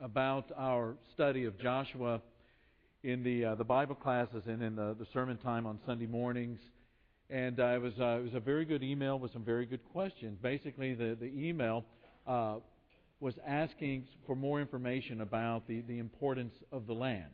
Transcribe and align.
about 0.00 0.46
our 0.56 0.94
study 1.14 1.44
of 1.44 1.58
Joshua 1.58 2.20
in 3.02 3.22
the 3.22 3.44
uh, 3.44 3.54
the 3.56 3.64
Bible 3.64 3.94
classes 3.94 4.42
and 4.46 4.62
in 4.62 4.76
the, 4.76 4.94
the 4.98 5.06
sermon 5.12 5.36
time 5.38 5.66
on 5.66 5.78
Sunday 5.86 6.06
mornings. 6.06 6.58
And 7.30 7.58
uh, 7.60 7.66
it 7.66 7.82
was 7.82 7.92
uh, 8.00 8.18
it 8.20 8.24
was 8.24 8.34
a 8.34 8.40
very 8.40 8.64
good 8.64 8.82
email 8.82 9.18
with 9.18 9.32
some 9.32 9.44
very 9.44 9.66
good 9.66 9.84
questions. 9.92 10.38
Basically, 10.40 10.94
the 10.94 11.16
the 11.20 11.26
email 11.26 11.84
uh, 12.26 12.56
was 13.20 13.34
asking 13.46 14.04
for 14.26 14.36
more 14.36 14.60
information 14.60 15.20
about 15.20 15.66
the 15.66 15.80
the 15.82 15.98
importance 15.98 16.54
of 16.70 16.86
the 16.86 16.94
land 16.94 17.30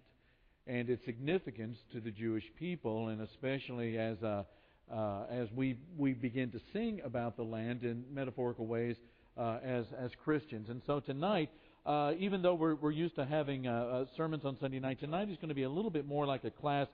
and 0.66 0.88
its 0.88 1.04
significance 1.04 1.76
to 1.92 2.00
the 2.00 2.10
Jewish 2.10 2.44
people, 2.58 3.08
and 3.08 3.20
especially 3.20 3.98
as 3.98 4.22
uh, 4.22 4.44
uh, 4.92 5.24
as 5.30 5.48
we 5.54 5.78
we 5.98 6.14
begin 6.14 6.50
to 6.50 6.60
sing 6.72 7.02
about 7.04 7.36
the 7.36 7.42
land 7.42 7.84
in 7.84 8.04
metaphorical 8.10 8.66
ways 8.66 8.96
as 9.36 9.84
as 9.98 10.10
Christians. 10.24 10.70
And 10.70 10.80
so 10.86 11.00
tonight, 11.00 11.50
uh, 11.86 12.12
even 12.18 12.40
though 12.40 12.54
we're 12.54 12.74
we're 12.74 12.90
used 12.90 13.14
to 13.16 13.24
having 13.26 13.66
uh, 13.66 13.72
uh, 13.72 14.04
sermons 14.16 14.44
on 14.44 14.56
Sunday 14.58 14.80
night, 14.80 15.00
tonight 15.00 15.28
is 15.28 15.36
going 15.36 15.50
to 15.50 15.54
be 15.54 15.64
a 15.64 15.68
little 15.68 15.90
bit 15.90 16.06
more 16.06 16.26
like 16.26 16.44
a 16.44 16.50
class. 16.50 16.86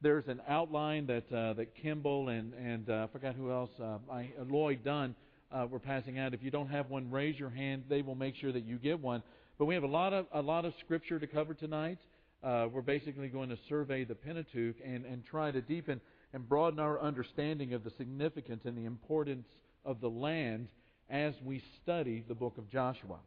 There's 0.00 0.26
an 0.26 0.40
outline 0.48 1.06
that 1.06 1.32
uh, 1.32 1.52
that 1.54 1.76
Kimball 1.76 2.28
and 2.28 2.52
and 2.54 2.90
uh, 2.90 3.06
I 3.08 3.12
forgot 3.12 3.36
who 3.36 3.52
else 3.52 3.70
uh, 3.80 3.98
I, 4.10 4.30
uh, 4.40 4.44
Lloyd 4.48 4.82
Dunn 4.82 5.14
uh, 5.52 5.66
were 5.70 5.78
passing 5.78 6.18
out. 6.18 6.34
If 6.34 6.42
you 6.42 6.50
don't 6.50 6.68
have 6.68 6.90
one, 6.90 7.10
raise 7.10 7.38
your 7.38 7.50
hand. 7.50 7.84
They 7.88 8.02
will 8.02 8.16
make 8.16 8.34
sure 8.34 8.50
that 8.50 8.64
you 8.64 8.78
get 8.78 9.00
one. 9.00 9.22
But 9.58 9.66
we 9.66 9.74
have 9.74 9.84
a 9.84 9.88
lot 9.88 10.12
of 10.12 10.26
a 10.32 10.42
lot 10.42 10.64
of 10.64 10.74
scripture 10.80 11.20
to 11.20 11.26
cover 11.28 11.54
tonight. 11.54 11.98
Uh, 12.42 12.66
we're 12.72 12.82
basically 12.82 13.28
going 13.28 13.48
to 13.50 13.58
survey 13.68 14.02
the 14.02 14.16
Pentateuch 14.16 14.76
and 14.84 15.04
and 15.04 15.24
try 15.24 15.52
to 15.52 15.60
deepen 15.60 16.00
and 16.32 16.48
broaden 16.48 16.80
our 16.80 17.00
understanding 17.00 17.74
of 17.74 17.84
the 17.84 17.90
significance 17.90 18.62
and 18.64 18.76
the 18.76 18.86
importance 18.86 19.46
of 19.84 20.00
the 20.00 20.10
land 20.10 20.66
as 21.08 21.34
we 21.44 21.62
study 21.82 22.24
the 22.26 22.34
book 22.34 22.58
of 22.58 22.68
Joshua. 22.68 23.18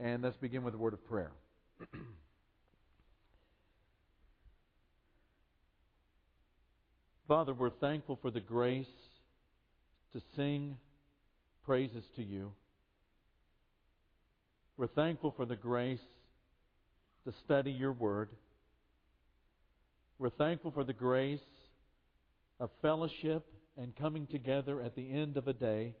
And 0.00 0.22
let's 0.22 0.36
begin 0.36 0.64
with 0.64 0.74
a 0.74 0.78
word 0.78 0.92
of 0.92 1.04
prayer. 1.06 1.30
Father, 7.26 7.54
we're 7.54 7.70
thankful 7.70 8.18
for 8.20 8.30
the 8.30 8.40
grace 8.40 8.86
to 10.12 10.20
sing 10.36 10.76
praises 11.64 12.04
to 12.16 12.22
you. 12.22 12.52
We're 14.76 14.88
thankful 14.88 15.32
for 15.36 15.46
the 15.46 15.56
grace 15.56 16.00
to 17.24 17.32
study 17.44 17.70
your 17.70 17.92
word. 17.92 18.28
We're 20.18 20.30
thankful 20.30 20.70
for 20.72 20.84
the 20.84 20.92
grace 20.92 21.40
of 22.60 22.70
fellowship 22.82 23.46
and 23.76 23.96
coming 23.96 24.26
together 24.26 24.80
at 24.82 24.94
the 24.94 25.10
end 25.10 25.36
of 25.36 25.48
a 25.48 25.52
day 25.52 25.94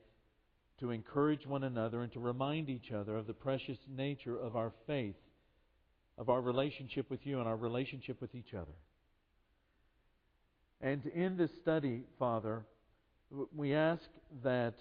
to 0.80 0.90
encourage 0.90 1.46
one 1.46 1.64
another 1.64 2.02
and 2.02 2.12
to 2.12 2.20
remind 2.20 2.68
each 2.68 2.92
other 2.92 3.16
of 3.16 3.26
the 3.26 3.32
precious 3.32 3.78
nature 3.88 4.38
of 4.38 4.56
our 4.56 4.72
faith, 4.86 5.14
of 6.18 6.28
our 6.28 6.40
relationship 6.40 7.08
with 7.10 7.20
you 7.24 7.38
and 7.38 7.48
our 7.48 7.56
relationship 7.56 8.20
with 8.20 8.34
each 8.34 8.54
other. 8.54 8.72
And 10.80 11.06
in 11.06 11.36
this 11.36 11.50
study, 11.62 12.02
Father, 12.18 12.64
we 13.54 13.74
ask 13.74 14.02
that, 14.42 14.74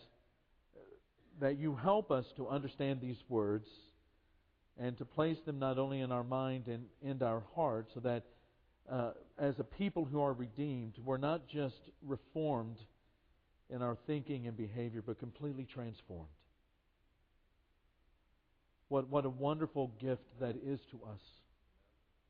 that 1.40 1.58
you 1.58 1.76
help 1.76 2.12
us 2.12 2.26
to 2.38 2.48
understand 2.48 3.00
these 3.00 3.24
words 3.30 3.68
and 4.78 4.98
to 4.98 5.06
place 5.06 5.38
them 5.46 5.60
not 5.60 5.78
only 5.78 6.02
in 6.02 6.12
our 6.12 6.24
mind 6.24 6.68
and 6.68 6.86
in 7.02 7.22
our 7.22 7.44
heart, 7.56 7.88
so 7.94 8.00
that 8.00 8.24
uh, 8.92 9.12
as 9.38 9.60
a 9.60 9.64
people 9.64 10.04
who 10.04 10.22
are 10.22 10.34
redeemed, 10.34 10.94
we're 11.06 11.18
not 11.18 11.48
just 11.48 11.80
reformed 12.06 12.78
in 13.70 13.82
our 13.82 13.98
thinking 14.08 14.48
and 14.48 14.56
behavior, 14.56 15.02
but 15.06 15.20
completely 15.20 15.66
transformed. 15.66 16.28
What, 18.90 19.10
what 19.10 19.26
a 19.26 19.30
wonderful 19.30 19.92
gift 20.00 20.24
that 20.40 20.56
is 20.64 20.80
to 20.92 21.00
us 21.12 21.22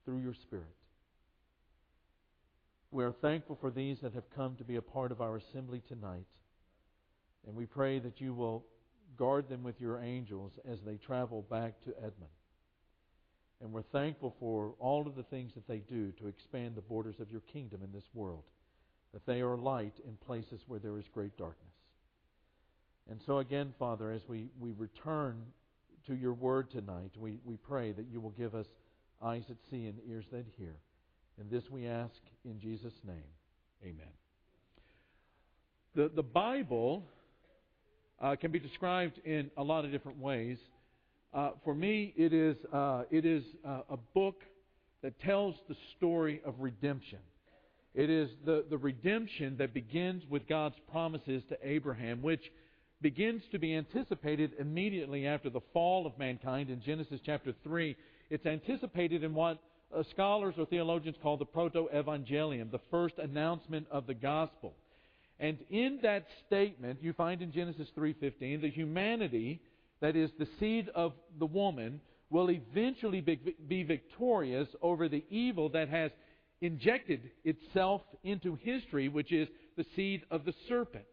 through 0.06 0.20
your 0.20 0.34
Spirit. 0.34 0.66
We 2.92 3.04
are 3.04 3.12
thankful 3.12 3.58
for 3.60 3.72
these 3.72 4.00
that 4.02 4.14
have 4.14 4.30
come 4.36 4.56
to 4.58 4.64
be 4.64 4.76
a 4.76 4.82
part 4.82 5.12
of 5.12 5.20
our 5.20 5.38
assembly 5.38 5.82
tonight. 5.88 6.28
And 7.48 7.56
we 7.56 7.66
pray 7.66 8.00
that 8.00 8.22
you 8.22 8.34
will 8.34 8.64
guard 9.18 9.50
them 9.50 9.64
with 9.64 9.82
your 9.82 10.00
angels 10.00 10.52
as 10.70 10.80
they 10.86 10.96
travel 10.96 11.42
back 11.50 11.82
to 11.86 11.90
Edmond. 11.98 12.32
And 13.62 13.72
we're 13.72 13.82
thankful 13.82 14.36
for 14.40 14.74
all 14.80 15.08
of 15.08 15.16
the 15.16 15.24
things 15.24 15.54
that 15.56 15.68
they 15.68 15.78
do 15.78 16.12
to 16.20 16.28
expand 16.28 16.76
the 16.76 16.82
borders 16.82 17.16
of 17.20 17.32
your 17.32 17.42
kingdom 17.42 17.82
in 17.84 17.92
this 17.92 18.08
world, 18.14 18.44
that 19.14 19.26
they 19.26 19.42
are 19.42 19.56
light 19.56 19.94
in 20.06 20.16
places 20.26 20.62
where 20.68 20.80
there 20.80 20.98
is 20.98 21.06
great 21.14 21.38
darkness. 21.38 21.60
And 23.10 23.20
so, 23.26 23.40
again, 23.40 23.74
Father, 23.78 24.12
as 24.12 24.22
we, 24.28 24.48
we 24.60 24.72
return 24.72 25.42
to 26.08 26.16
your 26.16 26.34
word 26.34 26.72
tonight, 26.72 27.12
we, 27.18 27.40
we 27.44 27.58
pray 27.58 27.92
that 27.92 28.06
you 28.12 28.20
will 28.20 28.32
give 28.32 28.56
us 28.56 28.66
eyes 29.22 29.44
that 29.50 29.58
see 29.70 29.86
and 29.86 29.98
ears 30.10 30.26
that 30.32 30.46
hear. 30.58 30.76
And 31.40 31.50
this 31.50 31.64
we 31.70 31.88
ask 31.88 32.16
in 32.46 32.60
Jesus' 32.60 32.94
name. 33.06 33.24
Amen. 33.84 34.08
The, 35.96 36.10
the 36.16 36.24
Bible 36.24 37.04
uh, 38.22 38.36
can 38.36 38.52
be 38.52 38.60
described 38.60 39.20
in 39.26 39.52
a 39.58 39.64
lot 39.64 39.86
of 39.86 39.92
different 39.92 40.20
ways. 40.20 40.58
Uh, 41.34 41.52
for 41.64 41.74
me, 41.74 42.14
it 42.16 42.34
is, 42.34 42.56
uh, 42.72 43.04
it 43.12 43.26
is 43.26 43.44
uh, 43.66 43.82
a 43.90 43.98
book 44.14 44.42
that 45.02 45.20
tells 45.20 45.56
the 45.68 45.76
story 45.98 46.42
of 46.46 46.56
redemption. 46.60 47.20
It 47.94 48.10
is 48.10 48.30
the, 48.46 48.66
the 48.70 48.78
redemption 48.78 49.58
that 49.58 49.74
begins 49.74 50.24
with 50.30 50.48
God's 50.48 50.76
promises 50.92 51.44
to 51.50 51.58
Abraham, 51.62 52.22
which 52.22 52.52
begins 53.02 53.44
to 53.52 53.60
be 53.60 53.76
anticipated 53.76 54.54
immediately 54.60 55.28
after 55.28 55.50
the 55.50 55.62
fall 55.74 56.08
of 56.08 56.18
mankind 56.18 56.70
in 56.70 56.82
Genesis 56.82 57.20
chapter 57.24 57.54
3. 57.64 57.96
It's 58.30 58.46
anticipated 58.46 59.24
in 59.24 59.36
what 59.36 59.60
uh, 59.96 60.04
scholars 60.12 60.56
or 60.58 60.66
theologians 60.66 61.18
call 61.22 61.38
the 61.38 61.46
proto-evangelium, 61.46 62.72
the 62.72 62.80
first 62.90 63.16
announcement 63.20 63.86
of 63.92 64.08
the 64.08 64.14
gospel. 64.16 64.74
And 65.40 65.60
in 65.70 66.00
that 66.02 66.26
statement, 66.48 67.00
you 67.02 67.14
find 67.14 67.42
in 67.42 67.52
Genesis 67.52 67.90
3:15 67.98 68.62
the 68.62 68.70
humanity 68.70 69.60
that 70.00 70.16
is, 70.16 70.32
the 70.38 70.48
seed 70.60 70.90
of 70.96 71.14
the 71.40 71.46
woman, 71.46 72.02
will 72.30 72.50
eventually 72.50 73.22
be 73.22 73.84
victorious 73.84 74.68
over 74.82 75.08
the 75.08 75.24
evil 75.30 75.70
that 75.70 75.88
has 75.90 76.12
injected 76.64 77.30
itself 77.44 78.02
into 78.24 78.56
history, 78.56 79.10
which 79.10 79.34
is 79.34 79.50
the 79.76 79.86
seed 79.96 80.22
of 80.32 80.46
the 80.46 80.54
serpent. 80.70 81.04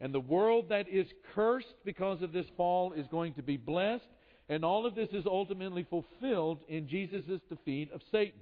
And 0.00 0.14
the 0.14 0.20
world 0.20 0.70
that 0.70 0.88
is 0.88 1.06
cursed 1.34 1.74
because 1.84 2.22
of 2.22 2.32
this 2.32 2.46
fall 2.56 2.94
is 2.94 3.06
going 3.08 3.34
to 3.34 3.42
be 3.42 3.58
blessed, 3.58 4.08
and 4.48 4.64
all 4.64 4.86
of 4.86 4.94
this 4.94 5.10
is 5.12 5.26
ultimately 5.26 5.86
fulfilled 5.88 6.60
in 6.66 6.88
Jesus' 6.88 7.40
defeat 7.50 7.92
of 7.92 8.00
Satan. 8.10 8.40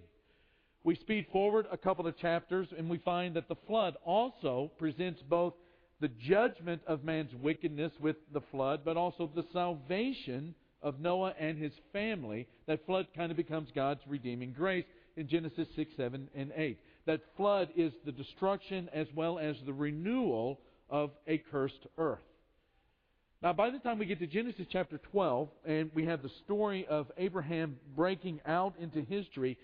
We 0.85 0.95
speed 0.95 1.27
forward 1.33 1.67
a 1.73 1.77
couple 1.77 2.07
of 2.07 2.17
chapters, 2.17 2.69
and 2.77 2.89
we 2.89 2.99
find 2.99 3.35
that 3.35 3.49
the 3.49 3.57
flood 3.67 3.97
also 4.05 4.71
presents 4.79 5.21
both 5.29 5.55
the 6.01 6.09
judgment 6.09 6.83
of 6.87 7.03
man's 7.03 7.35
wickedness 7.43 7.91
with 8.01 8.15
the 8.33 8.43
flood, 8.53 8.83
but 8.85 8.97
also 8.97 9.29
the 9.35 9.45
salvation 9.53 10.55
of 10.81 11.01
Noah 11.01 11.35
and 11.41 11.59
his 11.59 11.73
family. 11.93 12.47
That 12.69 12.87
flood 12.87 13.09
kind 13.17 13.33
of 13.33 13.37
becomes 13.37 13.71
God's 13.75 14.03
redeeming 14.07 14.53
grace 14.53 14.85
in 15.19 15.29
Genesis 15.29 15.69
6, 15.77 15.91
7, 15.97 16.29
and 16.35 16.53
8. 16.55 16.79
That 17.07 17.21
flood 17.37 17.69
is 17.77 17.93
the 18.07 18.13
destruction 18.13 18.89
as 18.93 19.07
well 19.15 19.39
as 19.39 19.57
the 19.67 19.73
renewal 19.73 20.61
of 20.89 21.11
a 21.27 21.39
cursed 21.51 21.87
earth. 21.99 22.19
Now, 23.43 23.53
by 23.53 23.71
the 23.71 23.79
time 23.79 23.99
we 23.99 24.07
get 24.07 24.19
to 24.21 24.27
Genesis 24.27 24.67
chapter 24.71 24.99
12, 25.13 25.49
and 25.65 25.91
we 25.95 26.07
have 26.07 26.23
the 26.23 26.31
story 26.45 26.87
of 26.89 27.11
Abraham 27.17 27.77
breaking 27.95 28.41
out 28.47 28.75
into 28.81 29.03
history, 29.03 29.59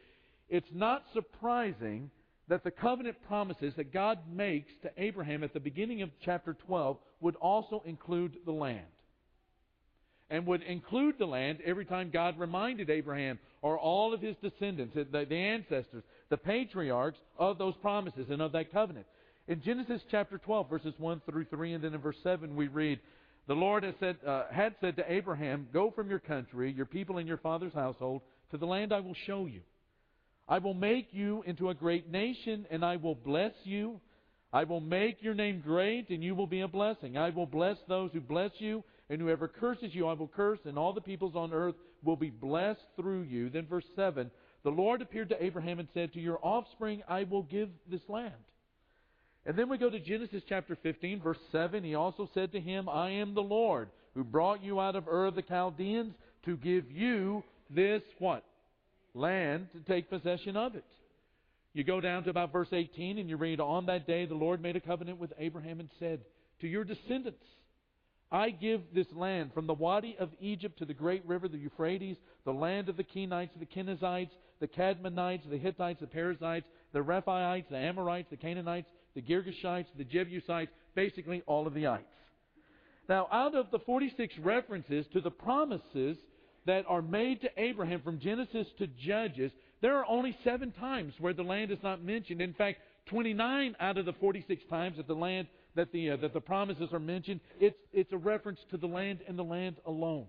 it's 0.49 0.69
not 0.73 1.05
surprising 1.13 2.11
that 2.49 2.63
the 2.63 2.71
covenant 2.71 3.17
promises 3.27 3.73
that 3.77 3.93
God 3.93 4.19
makes 4.31 4.71
to 4.83 4.91
Abraham 4.97 5.43
at 5.43 5.55
the 5.55 5.61
beginning 5.61 6.03
of 6.03 6.11
chapter 6.25 6.55
12 6.67 6.99
would 7.21 7.37
also 7.37 7.83
include 7.87 8.37
the 8.45 8.53
land. 8.53 8.87
And 10.31 10.47
would 10.47 10.62
include 10.62 11.17
the 11.19 11.27
land 11.27 11.59
every 11.65 11.85
time 11.85 12.11
God 12.11 12.39
reminded 12.39 12.91
Abraham 12.91 13.39
or 13.62 13.79
all 13.79 14.15
of 14.15 14.21
his 14.21 14.37
descendants, 14.43 14.94
the, 14.94 15.26
the 15.26 15.37
ancestors, 15.37 16.03
the 16.31 16.37
patriarchs 16.37 17.19
of 17.38 17.59
those 17.59 17.75
promises 17.82 18.26
and 18.31 18.41
of 18.41 18.53
that 18.53 18.73
covenant. 18.73 19.06
In 19.47 19.61
Genesis 19.62 20.00
chapter 20.11 20.38
12, 20.38 20.71
verses 20.71 20.94
1 20.97 21.23
through 21.26 21.44
3, 21.44 21.75
and 21.75 21.85
then 21.85 21.94
in 21.94 22.00
verse 22.00 22.17
7, 22.23 22.56
we 22.56 22.69
read, 22.69 22.99
The 23.47 23.55
Lord 23.55 23.82
had 23.82 23.94
said, 24.00 24.17
uh, 24.26 24.44
had 24.50 24.75
said 24.81 24.97
to 24.97 25.12
Abraham, 25.12 25.69
Go 25.73 25.91
from 25.91 26.09
your 26.09 26.19
country, 26.19 26.73
your 26.73 26.87
people, 26.87 27.19
and 27.19 27.29
your 27.29 27.37
father's 27.37 27.75
household 27.75 28.23
to 28.50 28.56
the 28.56 28.67
land 28.67 28.93
I 28.93 29.00
will 29.00 29.17
show 29.26 29.44
you. 29.44 29.61
I 30.49 30.59
will 30.59 30.75
make 30.75 31.09
you 31.12 31.43
into 31.47 31.71
a 31.71 31.75
great 31.75 32.11
nation, 32.11 32.67
and 32.71 32.85
I 32.85 32.97
will 32.97 33.15
bless 33.15 33.53
you. 33.65 34.00
I 34.53 34.65
will 34.65 34.81
make 34.81 35.23
your 35.23 35.35
name 35.35 35.61
great, 35.65 36.11
and 36.11 36.23
you 36.23 36.35
will 36.35 36.47
be 36.47 36.61
a 36.61 36.69
blessing. 36.69 37.19
I 37.19 37.31
will 37.31 37.47
bless 37.47 37.76
those 37.88 38.12
who 38.12 38.21
bless 38.21 38.53
you, 38.59 38.85
and 39.11 39.21
whoever 39.21 39.49
curses 39.49 39.95
you, 39.95 40.06
I 40.09 40.15
will 40.15 40.29
curse, 40.29 40.61
and 40.65 40.79
all 40.79 40.93
the 40.93 41.01
peoples 41.01 41.37
on 41.37 41.53
earth 41.53 41.75
will 42.03 42.17
be 42.17 42.31
blessed 42.31 42.85
through 42.97 43.23
you. 43.23 43.51
Then, 43.51 43.67
verse 43.67 43.85
7 43.97 44.31
The 44.62 44.71
Lord 44.71 45.03
appeared 45.03 45.29
to 45.31 45.45
Abraham 45.45 45.79
and 45.79 45.89
said, 45.93 46.12
To 46.12 46.21
your 46.21 46.39
offspring 46.43 47.03
I 47.09 47.25
will 47.25 47.43
give 47.43 47.69
this 47.91 48.09
land. 48.09 48.33
And 49.47 49.59
then 49.59 49.69
we 49.69 49.77
go 49.77 49.91
to 49.91 50.01
Genesis 50.01 50.43
chapter 50.49 50.77
15, 50.83 51.21
verse 51.21 51.39
7. 51.53 51.85
He 51.85 51.95
also 51.95 52.31
said 52.33 52.53
to 52.53 52.61
him, 52.61 52.89
I 52.89 53.11
am 53.11 53.35
the 53.35 53.43
Lord 53.43 53.91
who 54.15 54.25
brought 54.25 54.62
you 54.62 54.81
out 54.81 54.97
of 54.97 55.07
Ur 55.07 55.27
of 55.27 55.35
the 55.35 55.43
Chaldeans 55.43 56.15
to 56.47 56.57
give 56.57 56.91
you 56.91 57.43
this 57.69 58.03
what? 58.19 58.45
Land 59.12 59.69
to 59.73 59.81
take 59.81 60.09
possession 60.09 60.57
of 60.57 60.75
it. 60.77 60.85
You 61.75 61.85
go 61.85 62.00
down 62.00 62.23
to 62.25 62.31
about 62.31 62.53
verse 62.53 62.69
18 62.73 63.19
and 63.19 63.29
you 63.29 63.37
read, 63.37 63.61
On 63.61 63.87
that 63.87 64.07
day 64.07 64.27
the 64.27 64.35
Lord 64.35 64.62
made 64.62 64.77
a 64.77 64.81
covenant 64.81 65.19
with 65.19 65.33
Abraham 65.39 65.81
and 65.81 65.91
said, 65.99 66.21
To 66.61 66.69
your 66.69 66.85
descendants 66.85 67.45
I 68.35 68.51
give 68.51 68.81
this 68.93 69.07
land 69.15 69.53
from 69.55 69.69
the 69.69 69.75
Wadi 69.75 70.17
of 70.19 70.29
Egypt 70.41 70.81
to 70.81 70.85
the 70.85 70.93
great 70.93 71.25
river, 71.25 71.47
the 71.47 71.57
Euphrates, 71.57 72.17
the 72.45 72.53
land 72.53 72.89
of 72.89 72.97
the 72.97 73.05
Kenites, 73.05 73.51
the 73.61 73.65
Kenizzites, 73.65 74.33
the 74.59 74.67
Cadmonites, 74.67 75.49
the 75.49 75.57
Hittites, 75.57 76.01
the 76.01 76.09
Perizzites, 76.09 76.67
the 76.93 76.99
Rephaites, 76.99 77.69
the 77.71 77.77
Amorites, 77.77 78.29
the 78.31 78.37
Canaanites, 78.37 78.89
the 79.15 79.23
Girgashites, 79.23 79.87
the 79.97 80.03
Jebusites, 80.03 80.73
basically 80.97 81.45
all 81.47 81.69
of 81.69 81.75
the 81.75 81.87
ites. 81.87 82.03
Now, 83.09 83.29
out 83.31 83.55
of 83.55 83.71
the 83.71 83.79
46 83.79 84.35
references 84.39 85.07
to 85.13 85.21
the 85.21 85.31
promises 85.31 86.17
that 86.67 86.87
are 86.89 87.03
made 87.03 87.41
to 87.43 87.51
Abraham 87.57 88.03
from 88.03 88.19
Genesis 88.19 88.67
to 88.79 88.89
Judges, 88.89 89.53
there 89.81 89.97
are 89.97 90.07
only 90.09 90.37
seven 90.43 90.73
times 90.73 91.15
where 91.21 91.35
the 91.35 91.45
land 91.45 91.71
is 91.71 91.79
not 91.85 92.03
mentioned. 92.03 92.41
In 92.41 92.55
fact, 92.55 92.79
29 93.07 93.77
out 93.79 93.97
of 93.97 94.07
the 94.07 94.13
46 94.15 94.65
times 94.69 94.97
that 94.97 95.07
the 95.07 95.15
land 95.15 95.47
that 95.76 95.93
the 95.93 96.11
uh, 96.11 96.17
that 96.17 96.32
the 96.32 96.41
promises 96.41 96.88
are 96.93 97.00
mentioned, 97.00 97.41
it's 97.61 97.79
it's 97.93 98.12
a 98.12 98.19
reference 98.19 98.61
to 98.71 98.76
the 98.76 98.87
land 98.87 99.21
and 99.29 99.38
the 99.38 99.44
land 99.44 99.76
alone. 99.87 100.26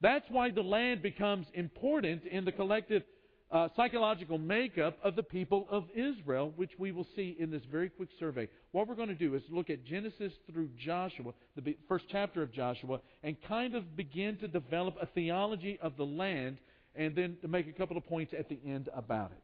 That's 0.00 0.26
why 0.30 0.50
the 0.50 0.62
land 0.62 1.02
becomes 1.02 1.46
important 1.54 2.24
in 2.24 2.44
the 2.44 2.52
collective 2.52 3.02
uh, 3.50 3.68
psychological 3.76 4.38
makeup 4.38 4.98
of 5.02 5.16
the 5.16 5.22
people 5.22 5.66
of 5.70 5.84
Israel, 5.94 6.52
which 6.56 6.72
we 6.78 6.92
will 6.92 7.06
see 7.16 7.36
in 7.38 7.50
this 7.50 7.62
very 7.70 7.88
quick 7.88 8.10
survey. 8.18 8.48
What 8.72 8.86
we're 8.86 8.94
going 8.94 9.08
to 9.08 9.14
do 9.14 9.34
is 9.34 9.42
look 9.50 9.70
at 9.70 9.84
Genesis 9.84 10.32
through 10.52 10.68
Joshua, 10.78 11.32
the 11.56 11.76
first 11.88 12.04
chapter 12.10 12.42
of 12.42 12.52
Joshua, 12.52 13.00
and 13.22 13.36
kind 13.48 13.74
of 13.74 13.96
begin 13.96 14.36
to 14.38 14.48
develop 14.48 14.96
a 15.00 15.06
theology 15.06 15.78
of 15.80 15.96
the 15.96 16.04
land, 16.04 16.58
and 16.94 17.16
then 17.16 17.38
to 17.40 17.48
make 17.48 17.66
a 17.66 17.72
couple 17.72 17.96
of 17.96 18.06
points 18.06 18.34
at 18.38 18.48
the 18.48 18.58
end 18.66 18.88
about 18.94 19.32
it. 19.32 19.42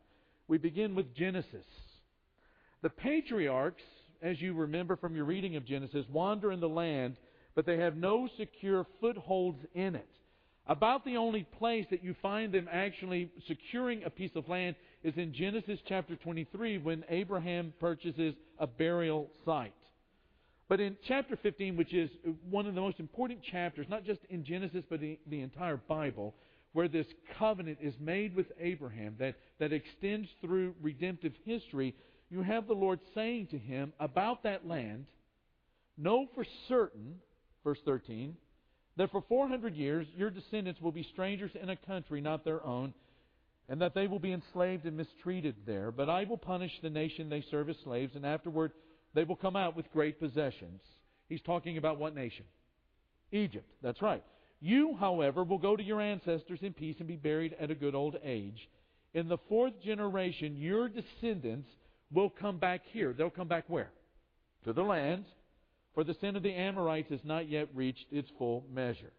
We 0.48 0.58
begin 0.58 0.94
with 0.94 1.14
Genesis. 1.14 1.64
The 2.82 2.90
patriarchs, 2.90 3.82
as 4.24 4.40
you 4.40 4.54
remember 4.54 4.96
from 4.96 5.14
your 5.14 5.26
reading 5.26 5.54
of 5.54 5.66
Genesis, 5.66 6.06
wander 6.10 6.50
in 6.50 6.58
the 6.58 6.68
land, 6.68 7.16
but 7.54 7.66
they 7.66 7.76
have 7.76 7.96
no 7.96 8.28
secure 8.38 8.86
footholds 9.00 9.58
in 9.74 9.94
it. 9.94 10.08
About 10.66 11.04
the 11.04 11.18
only 11.18 11.42
place 11.58 11.84
that 11.90 12.02
you 12.02 12.16
find 12.22 12.50
them 12.50 12.66
actually 12.72 13.30
securing 13.46 14.02
a 14.02 14.10
piece 14.10 14.30
of 14.34 14.48
land 14.48 14.76
is 15.02 15.12
in 15.18 15.34
Genesis 15.34 15.78
chapter 15.86 16.16
23 16.16 16.78
when 16.78 17.04
Abraham 17.10 17.74
purchases 17.78 18.34
a 18.58 18.66
burial 18.66 19.28
site. 19.44 19.74
But 20.70 20.80
in 20.80 20.96
chapter 21.06 21.36
15, 21.36 21.76
which 21.76 21.92
is 21.92 22.08
one 22.48 22.66
of 22.66 22.74
the 22.74 22.80
most 22.80 22.98
important 22.98 23.40
chapters, 23.42 23.86
not 23.90 24.06
just 24.06 24.20
in 24.30 24.42
Genesis, 24.42 24.84
but 24.88 25.02
in 25.02 25.18
the 25.26 25.42
entire 25.42 25.76
Bible, 25.76 26.34
where 26.72 26.88
this 26.88 27.06
covenant 27.38 27.78
is 27.82 27.92
made 28.00 28.34
with 28.34 28.46
Abraham 28.58 29.16
that, 29.18 29.34
that 29.60 29.74
extends 29.74 30.28
through 30.40 30.74
redemptive 30.80 31.34
history, 31.44 31.94
you 32.34 32.42
have 32.42 32.66
the 32.66 32.74
Lord 32.74 32.98
saying 33.14 33.46
to 33.52 33.58
him 33.58 33.92
about 34.00 34.42
that 34.42 34.66
land, 34.66 35.06
Know 35.96 36.26
for 36.34 36.44
certain, 36.66 37.20
verse 37.62 37.78
13, 37.84 38.34
that 38.96 39.12
for 39.12 39.22
400 39.28 39.76
years 39.76 40.08
your 40.16 40.30
descendants 40.30 40.80
will 40.80 40.90
be 40.90 41.06
strangers 41.12 41.52
in 41.60 41.70
a 41.70 41.76
country 41.76 42.20
not 42.20 42.44
their 42.44 42.64
own, 42.66 42.92
and 43.68 43.80
that 43.80 43.94
they 43.94 44.08
will 44.08 44.18
be 44.18 44.32
enslaved 44.32 44.84
and 44.84 44.96
mistreated 44.96 45.54
there. 45.64 45.92
But 45.92 46.10
I 46.10 46.24
will 46.24 46.36
punish 46.36 46.72
the 46.82 46.90
nation 46.90 47.28
they 47.28 47.44
serve 47.52 47.68
as 47.68 47.76
slaves, 47.84 48.16
and 48.16 48.26
afterward 48.26 48.72
they 49.14 49.22
will 49.22 49.36
come 49.36 49.54
out 49.54 49.76
with 49.76 49.92
great 49.92 50.18
possessions. 50.18 50.80
He's 51.28 51.40
talking 51.42 51.78
about 51.78 52.00
what 52.00 52.16
nation? 52.16 52.46
Egypt. 53.30 53.70
That's 53.80 54.02
right. 54.02 54.24
You, 54.60 54.96
however, 54.98 55.44
will 55.44 55.58
go 55.58 55.76
to 55.76 55.82
your 55.84 56.00
ancestors 56.00 56.58
in 56.62 56.72
peace 56.72 56.96
and 56.98 57.06
be 57.06 57.14
buried 57.14 57.54
at 57.60 57.70
a 57.70 57.76
good 57.76 57.94
old 57.94 58.16
age. 58.24 58.68
In 59.12 59.28
the 59.28 59.38
fourth 59.48 59.80
generation, 59.84 60.56
your 60.56 60.88
descendants 60.88 61.68
will 62.14 62.30
come 62.30 62.58
back 62.58 62.82
here. 62.92 63.12
They'll 63.12 63.30
come 63.30 63.48
back 63.48 63.64
where? 63.68 63.90
To 64.64 64.72
the 64.72 64.82
land 64.82 65.24
for 65.94 66.04
the 66.04 66.14
sin 66.20 66.36
of 66.36 66.42
the 66.42 66.52
Amorites 66.52 67.10
has 67.10 67.20
not 67.24 67.48
yet 67.48 67.68
reached 67.74 68.06
its 68.10 68.28
full 68.38 68.64
measure. 68.72 69.12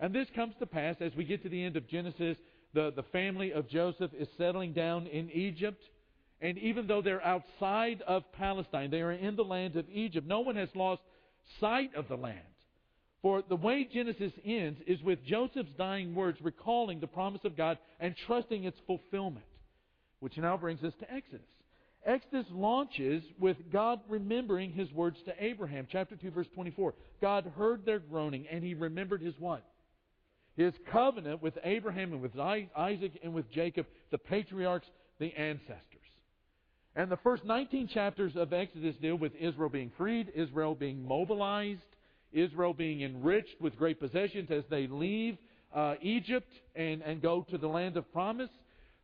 And 0.00 0.14
this 0.14 0.28
comes 0.34 0.54
to 0.58 0.66
pass 0.66 0.96
as 1.00 1.14
we 1.14 1.24
get 1.24 1.42
to 1.42 1.48
the 1.48 1.62
end 1.62 1.76
of 1.76 1.88
Genesis. 1.88 2.36
The, 2.74 2.92
the 2.94 3.02
family 3.04 3.52
of 3.52 3.68
Joseph 3.68 4.12
is 4.18 4.28
settling 4.36 4.72
down 4.72 5.06
in 5.06 5.30
Egypt. 5.30 5.82
And 6.40 6.58
even 6.58 6.86
though 6.86 7.02
they're 7.02 7.24
outside 7.24 8.02
of 8.02 8.30
Palestine, 8.32 8.90
they 8.90 9.00
are 9.00 9.12
in 9.12 9.36
the 9.36 9.44
land 9.44 9.76
of 9.76 9.86
Egypt. 9.90 10.26
No 10.26 10.40
one 10.40 10.56
has 10.56 10.68
lost 10.74 11.02
sight 11.60 11.94
of 11.94 12.08
the 12.08 12.16
land. 12.16 12.38
For 13.22 13.42
the 13.48 13.56
way 13.56 13.88
Genesis 13.90 14.32
ends 14.44 14.80
is 14.86 15.02
with 15.02 15.24
Joseph's 15.24 15.72
dying 15.78 16.14
words 16.14 16.38
recalling 16.42 17.00
the 17.00 17.06
promise 17.06 17.40
of 17.44 17.56
God 17.56 17.78
and 17.98 18.14
trusting 18.26 18.64
its 18.64 18.78
fulfillment. 18.86 19.46
Which 20.20 20.36
now 20.36 20.56
brings 20.56 20.82
us 20.82 20.92
to 21.00 21.12
Exodus. 21.12 21.46
Exodus 22.06 22.46
launches 22.52 23.22
with 23.38 23.56
God 23.72 24.00
remembering 24.08 24.72
his 24.72 24.90
words 24.92 25.18
to 25.26 25.34
Abraham. 25.44 25.88
Chapter 25.90 26.14
2, 26.16 26.30
verse 26.30 26.46
24. 26.54 26.94
God 27.20 27.52
heard 27.56 27.84
their 27.84 27.98
groaning, 27.98 28.46
and 28.50 28.62
he 28.62 28.74
remembered 28.74 29.20
his 29.20 29.34
what? 29.38 29.64
His 30.56 30.72
covenant 30.90 31.42
with 31.42 31.58
Abraham 31.64 32.12
and 32.12 32.22
with 32.22 32.38
Isaac 32.38 33.18
and 33.22 33.34
with 33.34 33.50
Jacob, 33.50 33.86
the 34.10 34.18
patriarchs, 34.18 34.86
the 35.18 35.34
ancestors. 35.36 35.82
And 36.94 37.10
the 37.10 37.18
first 37.18 37.44
19 37.44 37.88
chapters 37.88 38.32
of 38.36 38.52
Exodus 38.52 38.96
deal 38.96 39.16
with 39.16 39.32
Israel 39.38 39.68
being 39.68 39.90
freed, 39.98 40.32
Israel 40.34 40.74
being 40.74 41.06
mobilized, 41.06 41.82
Israel 42.32 42.72
being 42.72 43.02
enriched 43.02 43.60
with 43.60 43.76
great 43.76 44.00
possessions 44.00 44.50
as 44.50 44.64
they 44.70 44.86
leave 44.86 45.36
uh, 45.74 45.96
Egypt 46.00 46.50
and, 46.74 47.02
and 47.02 47.20
go 47.20 47.44
to 47.50 47.58
the 47.58 47.68
land 47.68 47.96
of 47.96 48.10
promise. 48.12 48.48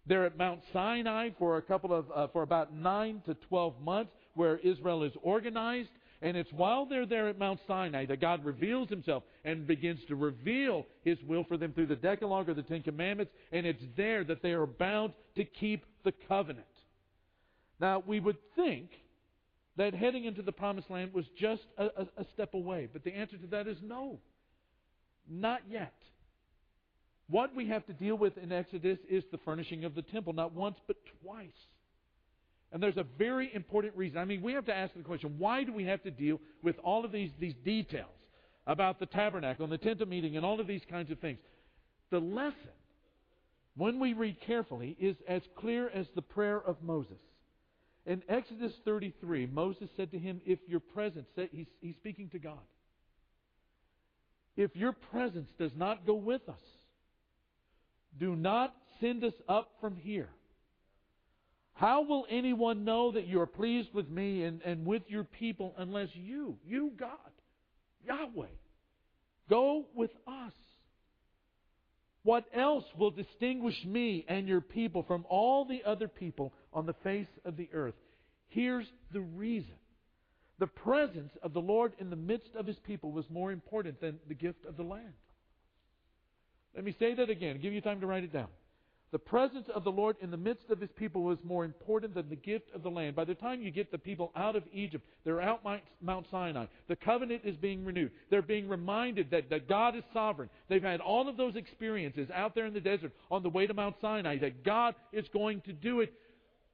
They're 0.06 0.24
at 0.24 0.36
Mount 0.36 0.60
Sinai 0.72 1.30
for 1.38 1.58
a 1.58 1.62
couple 1.62 1.92
of 1.94 2.06
uh, 2.14 2.26
for 2.28 2.42
about 2.42 2.74
nine 2.74 3.22
to 3.26 3.34
twelve 3.34 3.80
months, 3.80 4.12
where 4.34 4.58
Israel 4.58 5.04
is 5.04 5.12
organized. 5.22 5.90
And 6.24 6.36
it's 6.36 6.52
while 6.52 6.86
they're 6.86 7.04
there 7.04 7.28
at 7.28 7.38
Mount 7.38 7.58
Sinai 7.66 8.06
that 8.06 8.20
God 8.20 8.44
reveals 8.44 8.88
Himself 8.88 9.24
and 9.44 9.66
begins 9.66 9.98
to 10.06 10.14
reveal 10.14 10.86
His 11.02 11.18
will 11.26 11.42
for 11.42 11.56
them 11.56 11.72
through 11.72 11.88
the 11.88 11.96
Decalogue 11.96 12.48
or 12.48 12.54
the 12.54 12.62
Ten 12.62 12.82
Commandments. 12.82 13.32
And 13.50 13.66
it's 13.66 13.82
there 13.96 14.22
that 14.24 14.40
they 14.40 14.52
are 14.52 14.66
bound 14.66 15.14
to 15.34 15.44
keep 15.44 15.84
the 16.04 16.12
covenant. 16.28 16.66
Now, 17.80 18.04
we 18.06 18.20
would 18.20 18.36
think 18.54 18.90
that 19.76 19.94
heading 19.94 20.24
into 20.24 20.42
the 20.42 20.52
Promised 20.52 20.90
Land 20.90 21.12
was 21.12 21.24
just 21.36 21.62
a, 21.76 21.86
a, 21.86 22.06
a 22.18 22.26
step 22.34 22.54
away. 22.54 22.88
But 22.92 23.02
the 23.02 23.12
answer 23.12 23.36
to 23.36 23.46
that 23.48 23.66
is 23.66 23.78
no. 23.82 24.20
Not 25.28 25.62
yet. 25.68 25.94
What 27.32 27.56
we 27.56 27.66
have 27.68 27.86
to 27.86 27.94
deal 27.94 28.16
with 28.16 28.36
in 28.36 28.52
Exodus 28.52 28.98
is 29.08 29.24
the 29.32 29.38
furnishing 29.38 29.86
of 29.86 29.94
the 29.94 30.02
temple, 30.02 30.34
not 30.34 30.52
once, 30.52 30.76
but 30.86 30.96
twice. 31.24 31.48
And 32.70 32.82
there's 32.82 32.98
a 32.98 33.06
very 33.16 33.50
important 33.54 33.96
reason. 33.96 34.18
I 34.18 34.26
mean, 34.26 34.42
we 34.42 34.52
have 34.52 34.66
to 34.66 34.74
ask 34.74 34.92
the 34.92 35.00
question 35.00 35.36
why 35.38 35.64
do 35.64 35.72
we 35.72 35.86
have 35.86 36.02
to 36.02 36.10
deal 36.10 36.38
with 36.62 36.76
all 36.84 37.06
of 37.06 37.10
these, 37.10 37.30
these 37.40 37.54
details 37.64 38.10
about 38.66 39.00
the 39.00 39.06
tabernacle 39.06 39.64
and 39.64 39.72
the 39.72 39.78
tent 39.78 40.02
of 40.02 40.08
meeting 40.08 40.36
and 40.36 40.44
all 40.44 40.60
of 40.60 40.66
these 40.66 40.82
kinds 40.90 41.10
of 41.10 41.20
things? 41.20 41.38
The 42.10 42.18
lesson, 42.18 42.76
when 43.78 43.98
we 43.98 44.12
read 44.12 44.36
carefully, 44.46 44.94
is 45.00 45.16
as 45.26 45.40
clear 45.56 45.88
as 45.88 46.06
the 46.14 46.20
prayer 46.20 46.60
of 46.60 46.82
Moses. 46.82 47.16
In 48.04 48.22
Exodus 48.28 48.74
33, 48.84 49.46
Moses 49.46 49.88
said 49.96 50.10
to 50.10 50.18
him, 50.18 50.42
If 50.44 50.58
your 50.66 50.80
presence, 50.80 51.28
he's, 51.50 51.66
he's 51.80 51.96
speaking 51.96 52.28
to 52.32 52.38
God, 52.38 52.58
if 54.54 54.76
your 54.76 54.92
presence 54.92 55.48
does 55.58 55.72
not 55.74 56.04
go 56.06 56.12
with 56.12 56.46
us, 56.46 56.60
do 58.18 58.36
not 58.36 58.74
send 59.00 59.24
us 59.24 59.34
up 59.48 59.70
from 59.80 59.96
here. 59.96 60.28
How 61.74 62.02
will 62.02 62.26
anyone 62.30 62.84
know 62.84 63.12
that 63.12 63.26
you 63.26 63.40
are 63.40 63.46
pleased 63.46 63.92
with 63.94 64.08
me 64.08 64.44
and, 64.44 64.60
and 64.62 64.86
with 64.86 65.02
your 65.08 65.24
people 65.24 65.74
unless 65.78 66.08
you, 66.14 66.58
you 66.66 66.92
God, 66.98 67.10
Yahweh, 68.06 68.46
go 69.48 69.86
with 69.94 70.10
us? 70.26 70.52
What 72.24 72.44
else 72.54 72.84
will 72.96 73.10
distinguish 73.10 73.74
me 73.84 74.24
and 74.28 74.46
your 74.46 74.60
people 74.60 75.02
from 75.02 75.24
all 75.28 75.64
the 75.64 75.82
other 75.84 76.06
people 76.06 76.52
on 76.72 76.86
the 76.86 76.94
face 77.02 77.26
of 77.44 77.56
the 77.56 77.68
earth? 77.72 77.94
Here's 78.48 78.86
the 79.12 79.20
reason. 79.20 79.74
The 80.58 80.66
presence 80.68 81.32
of 81.42 81.52
the 81.52 81.60
Lord 81.60 81.94
in 81.98 82.10
the 82.10 82.16
midst 82.16 82.54
of 82.54 82.66
his 82.66 82.78
people 82.86 83.10
was 83.10 83.24
more 83.28 83.50
important 83.50 84.00
than 84.00 84.20
the 84.28 84.34
gift 84.34 84.64
of 84.66 84.76
the 84.76 84.84
land. 84.84 85.14
Let 86.74 86.84
me 86.84 86.94
say 86.98 87.14
that 87.14 87.30
again, 87.30 87.60
give 87.60 87.72
you 87.72 87.80
time 87.80 88.00
to 88.00 88.06
write 88.06 88.24
it 88.24 88.32
down. 88.32 88.48
The 89.12 89.18
presence 89.18 89.68
of 89.74 89.84
the 89.84 89.92
Lord 89.92 90.16
in 90.22 90.30
the 90.30 90.38
midst 90.38 90.70
of 90.70 90.80
his 90.80 90.90
people 90.96 91.22
was 91.22 91.36
more 91.44 91.66
important 91.66 92.14
than 92.14 92.30
the 92.30 92.36
gift 92.36 92.70
of 92.74 92.82
the 92.82 92.88
land. 92.88 93.14
By 93.14 93.26
the 93.26 93.34
time 93.34 93.60
you 93.60 93.70
get 93.70 93.92
the 93.92 93.98
people 93.98 94.32
out 94.34 94.56
of 94.56 94.62
Egypt, 94.72 95.06
they're 95.22 95.42
out 95.42 95.60
Mount 96.00 96.26
Sinai. 96.30 96.64
The 96.88 96.96
covenant 96.96 97.42
is 97.44 97.54
being 97.56 97.84
renewed. 97.84 98.10
They're 98.30 98.40
being 98.40 98.70
reminded 98.70 99.30
that, 99.30 99.50
that 99.50 99.68
God 99.68 99.94
is 99.96 100.02
sovereign. 100.14 100.48
They've 100.70 100.82
had 100.82 101.00
all 101.00 101.28
of 101.28 101.36
those 101.36 101.56
experiences 101.56 102.30
out 102.34 102.54
there 102.54 102.64
in 102.64 102.72
the 102.72 102.80
desert 102.80 103.12
on 103.30 103.42
the 103.42 103.50
way 103.50 103.66
to 103.66 103.74
Mount 103.74 103.96
Sinai, 104.00 104.38
that 104.38 104.64
God 104.64 104.94
is 105.12 105.26
going 105.30 105.60
to 105.62 105.74
do 105.74 106.00
it. 106.00 106.14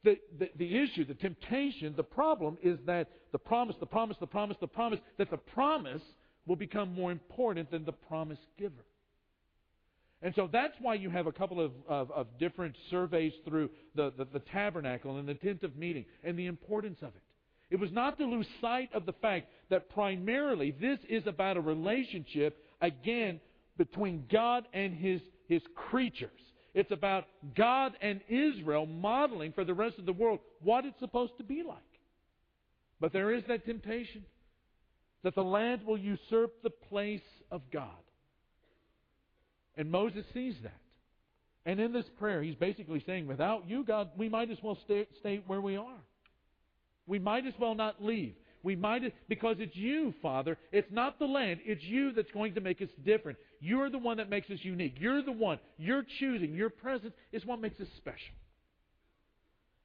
The, 0.05 0.17
the, 0.39 0.49
the 0.57 0.79
issue, 0.79 1.05
the 1.05 1.15
temptation, 1.15 1.95
the 1.97 2.05
problem 2.05 2.57
is 2.63 2.79
that 2.87 3.09
the 3.33 3.39
promise, 3.39 3.75
the 3.81 3.87
promise, 3.87 4.17
the 4.21 4.29
promise, 4.29 4.57
the 4.61 4.69
promise, 4.69 5.01
that 5.19 5.33
the 5.33 5.39
promise 5.39 6.03
will 6.47 6.55
become 6.55 6.95
more 6.95 7.11
important 7.11 7.73
than 7.73 7.85
the 7.85 7.91
promise 7.91 8.39
giver. 8.57 8.85
And 10.21 10.35
so 10.35 10.49
that's 10.51 10.75
why 10.81 10.95
you 10.95 11.11
have 11.11 11.27
a 11.27 11.33
couple 11.33 11.61
of, 11.61 11.73
of, 11.89 12.11
of 12.11 12.27
different 12.39 12.75
surveys 12.91 13.33
through 13.47 13.71
the, 13.95 14.13
the, 14.19 14.27
the 14.33 14.41
tabernacle 14.41 15.17
and 15.19 15.29
the 15.29 15.35
tent 15.35 15.63
of 15.63 15.77
meeting 15.77 16.07
and 16.25 16.39
the 16.39 16.47
importance 16.47 16.99
of 17.03 17.09
it. 17.09 17.23
It 17.71 17.79
was 17.79 17.93
not 17.93 18.19
to 18.19 18.25
lose 18.25 18.47
sight 18.61 18.91
of 18.95 19.07
the 19.07 19.13
fact 19.13 19.49
that 19.71 19.91
primarily 19.91 20.73
this 20.73 20.99
is 21.09 21.27
about 21.27 21.57
a 21.57 21.61
relationship, 21.61 22.57
again, 22.81 23.41
between 23.77 24.25
God 24.31 24.65
and 24.73 24.95
His, 24.95 25.21
His 25.49 25.63
creatures. 25.75 26.31
It's 26.75 26.91
about 26.91 27.27
God 27.57 27.93
and 28.01 28.21
Israel 28.29 28.87
modeling 28.87 29.53
for 29.53 29.65
the 29.65 29.75
rest 29.75 29.99
of 29.99 30.07
the 30.07 30.13
world 30.13 30.41
what 30.63 30.85
it's 30.85 30.99
supposed 30.99 31.37
to 31.39 31.45
be 31.45 31.63
like. 31.63 31.79
But 33.01 33.13
there 33.13 33.33
is 33.33 33.45
that 33.49 33.65
temptation 33.65 34.25
that 35.23 35.35
the 35.35 35.45
land 35.45 35.83
will 35.85 35.99
usurp 35.99 36.63
the 36.63 36.71
place 36.71 37.21
of 37.51 37.63
God. 37.73 37.89
And 39.79 39.91
Moses 39.91 40.25
sees 40.35 40.55
that. 40.63 40.77
And 41.65 41.81
in 41.81 41.93
this 41.93 42.05
prayer, 42.19 42.43
he's 42.43 42.57
basically 42.57 43.03
saying, 43.07 43.27
without 43.27 43.69
you, 43.69 43.85
God, 43.85 44.11
we 44.17 44.29
might 44.29 44.51
as 44.51 44.59
well 44.63 44.77
stay, 44.85 45.07
stay 45.21 45.43
where 45.47 45.61
we 45.61 45.77
are. 45.77 46.03
We 47.07 47.19
might 47.19 47.47
as 47.47 47.55
well 47.59 47.75
not 47.75 48.03
leave. 48.03 48.35
We 48.63 48.75
might 48.75 49.15
because 49.29 49.57
it's 49.61 49.77
you, 49.77 50.13
Father. 50.21 50.59
It's 50.73 50.91
not 50.91 51.19
the 51.19 51.27
land. 51.27 51.61
It's 51.65 51.83
you 51.85 52.13
that's 52.13 52.31
going 52.33 52.55
to 52.55 52.61
make 52.61 52.83
us 52.83 52.89
different. 53.05 53.39
You're 53.61 53.89
the 53.89 53.99
one 53.99 54.17
that 54.17 54.29
makes 54.29 54.51
us 54.51 54.59
unique. 54.63 54.97
You're 54.99 55.23
the 55.23 55.33
one. 55.33 55.59
You're 55.79 56.05
choosing. 56.19 56.55
Your 56.55 56.71
presence 56.71 57.15
is 57.33 57.47
what 57.47 57.61
makes 57.61 57.81
us 57.81 57.87
special. 57.97 58.35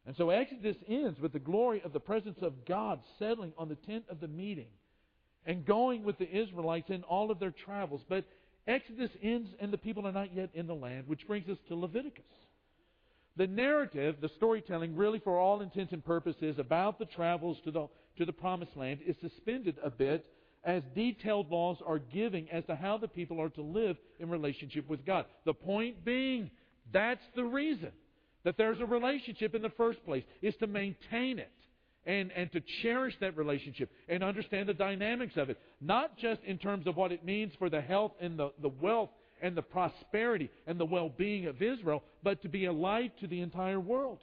And 0.06 0.16
so 0.18 0.32
Exodus 0.32 0.76
ends 0.88 1.20
with 1.20 1.34
the 1.34 1.40
glory 1.40 1.82
of 1.86 1.94
the 1.94 2.00
presence 2.00 2.40
of 2.42 2.66
God 2.66 3.00
settling 3.20 3.54
on 3.58 3.70
the 3.70 3.76
tent 3.76 4.06
of 4.10 4.20
the 4.20 4.28
meeting 4.28 4.68
and 5.46 5.66
going 5.66 6.04
with 6.04 6.18
the 6.18 6.30
Israelites 6.30 6.90
in 6.90 7.04
all 7.04 7.32
of 7.32 7.40
their 7.40 7.54
travels. 7.66 8.02
But 8.10 8.26
Exodus 8.68 9.12
ends 9.22 9.50
and 9.60 9.72
the 9.72 9.78
people 9.78 10.08
are 10.08 10.12
not 10.12 10.34
yet 10.34 10.50
in 10.54 10.68
the 10.68 10.74
land, 10.74 11.08
which 11.08 11.28
brings 11.28 11.50
us 11.50 11.58
to 11.68 11.76
Leviticus. 11.76 12.24
The 13.36 13.48
narrative, 13.48 14.18
the 14.22 14.30
storytelling, 14.38 14.96
really 14.96 15.20
for 15.20 15.40
all 15.40 15.62
intents 15.62 15.92
and 15.92 16.06
purposes 16.06 16.60
about 16.60 17.00
the 17.00 17.06
travels 17.06 17.58
to 17.66 17.72
the, 17.72 17.88
to 18.18 18.26
the 18.26 18.34
promised 18.34 18.78
land 18.78 19.00
is 19.06 19.16
suspended 19.22 19.78
a 19.84 19.90
bit 19.90 20.26
as 20.64 20.84
detailed 20.96 21.52
laws 21.52 21.78
are 21.86 22.00
giving 22.00 22.50
as 22.52 22.64
to 22.66 22.76
how 22.76 22.98
the 22.98 23.08
people 23.08 23.42
are 23.42 23.50
to 23.50 23.62
live 23.62 23.98
in 24.20 24.30
relationship 24.30 24.88
with 24.88 25.06
God. 25.06 25.26
The 25.46 25.54
point 25.54 26.06
being, 26.06 26.52
that's 26.92 27.24
the 27.36 27.44
reason 27.44 27.92
that 28.44 28.58
there's 28.58 28.80
a 28.80 28.86
relationship 28.86 29.56
in 29.56 29.62
the 29.62 29.70
first 29.72 30.06
place, 30.06 30.24
is 30.42 30.56
to 30.58 30.68
maintain 30.68 31.40
it 31.40 31.52
and, 32.06 32.32
and 32.32 32.52
to 32.52 32.62
cherish 32.82 33.16
that 33.22 33.38
relationship 33.38 33.90
and 34.10 34.24
understand 34.24 34.70
the 34.70 34.74
dynamics 34.74 35.34
of 35.38 35.50
it. 35.50 35.58
Not 35.82 36.18
just 36.18 36.42
in 36.44 36.58
terms 36.58 36.88
of 36.88 36.96
what 36.96 37.12
it 37.12 37.24
means 37.24 37.54
for 37.58 37.70
the 37.70 37.82
health 37.82 38.14
and 38.20 38.38
the, 38.38 38.52
the 38.62 38.70
wealth 38.70 39.10
and 39.42 39.56
the 39.56 39.62
prosperity 39.62 40.50
and 40.68 40.80
the 40.80 40.86
well 40.86 41.10
being 41.10 41.48
of 41.48 41.62
Israel, 41.62 42.04
but 42.24 42.42
to 42.42 42.50
be 42.50 42.66
a 42.66 42.74
light 42.74 43.18
to 43.20 43.28
the 43.28 43.42
entire 43.42 43.80
world. 43.80 44.20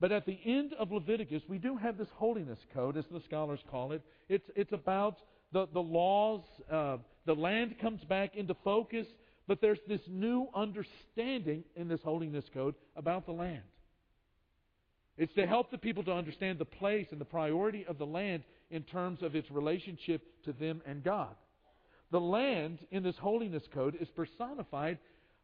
But 0.00 0.10
at 0.10 0.26
the 0.26 0.38
end 0.44 0.72
of 0.80 0.90
Leviticus, 0.90 1.42
we 1.48 1.58
do 1.58 1.76
have 1.76 1.96
this 1.96 2.08
holiness 2.16 2.58
code, 2.74 2.96
as 2.96 3.04
the 3.12 3.20
scholars 3.24 3.60
call 3.70 3.92
it. 3.92 4.02
It's, 4.28 4.50
it's 4.56 4.72
about 4.72 5.18
the, 5.52 5.68
the 5.72 5.80
laws. 5.80 6.40
Uh, 6.68 6.96
the 7.24 7.34
land 7.34 7.76
comes 7.80 8.02
back 8.04 8.34
into 8.34 8.56
focus, 8.64 9.06
but 9.46 9.60
there's 9.60 9.78
this 9.86 10.00
new 10.08 10.48
understanding 10.56 11.62
in 11.76 11.86
this 11.86 12.00
holiness 12.02 12.44
code 12.52 12.74
about 12.96 13.26
the 13.26 13.32
land. 13.32 13.62
It's 15.22 15.34
to 15.34 15.46
help 15.46 15.70
the 15.70 15.78
people 15.78 16.02
to 16.02 16.12
understand 16.12 16.58
the 16.58 16.64
place 16.64 17.06
and 17.12 17.20
the 17.20 17.24
priority 17.24 17.86
of 17.86 17.96
the 17.96 18.04
land 18.04 18.42
in 18.72 18.82
terms 18.82 19.22
of 19.22 19.36
its 19.36 19.48
relationship 19.52 20.20
to 20.46 20.52
them 20.52 20.82
and 20.84 21.04
God. 21.04 21.36
The 22.10 22.18
land 22.18 22.80
in 22.90 23.04
this 23.04 23.14
holiness 23.18 23.62
code 23.72 23.96
is 24.00 24.08
personified. 24.16 24.98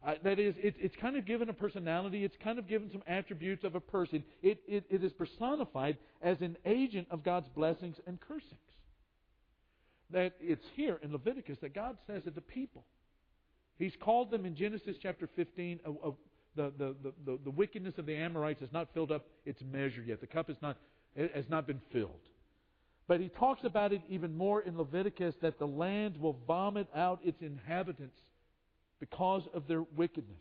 Uh, 0.04 0.14
that 0.24 0.40
is, 0.40 0.56
it, 0.58 0.74
it's 0.80 0.96
kind 0.96 1.16
of 1.16 1.26
given 1.26 1.48
a 1.48 1.52
personality, 1.52 2.24
it's 2.24 2.34
kind 2.42 2.58
of 2.58 2.66
given 2.66 2.90
some 2.90 3.04
attributes 3.06 3.62
of 3.62 3.76
a 3.76 3.80
person. 3.80 4.24
It, 4.42 4.58
it, 4.66 4.84
it 4.90 5.04
is 5.04 5.12
personified 5.12 5.96
as 6.22 6.40
an 6.40 6.56
agent 6.66 7.06
of 7.12 7.22
God's 7.22 7.48
blessings 7.50 7.98
and 8.04 8.20
cursings. 8.20 8.58
That 10.10 10.32
it's 10.40 10.66
here 10.74 10.98
in 11.04 11.12
Leviticus 11.12 11.58
that 11.62 11.72
God 11.72 11.98
says 12.08 12.22
that 12.24 12.34
the 12.34 12.40
people, 12.40 12.82
He's 13.78 13.94
called 14.00 14.32
them 14.32 14.44
in 14.44 14.56
Genesis 14.56 14.96
chapter 15.00 15.28
15 15.36 15.78
a, 15.84 15.90
a, 15.90 16.12
the, 16.58 16.94
the, 17.02 17.12
the, 17.24 17.38
the, 17.44 17.50
wickedness 17.50 17.94
of 17.98 18.06
the 18.06 18.16
Amorites 18.16 18.60
has 18.60 18.72
not 18.72 18.88
filled 18.92 19.12
up 19.12 19.24
its 19.46 19.62
measure 19.62 20.02
yet. 20.02 20.20
The 20.20 20.26
cup 20.26 20.48
has 20.48 20.56
not, 20.60 20.76
has 21.16 21.44
not 21.48 21.66
been 21.66 21.80
filled. 21.92 22.10
But 23.06 23.20
he 23.20 23.28
talks 23.28 23.64
about 23.64 23.92
it 23.92 24.02
even 24.08 24.36
more 24.36 24.60
in 24.60 24.76
Leviticus 24.76 25.34
that 25.40 25.58
the 25.58 25.66
land 25.66 26.20
will 26.20 26.36
vomit 26.46 26.88
out 26.94 27.20
its 27.24 27.40
inhabitants 27.40 28.18
because 29.00 29.42
of 29.54 29.66
their 29.68 29.82
wickedness. 29.96 30.36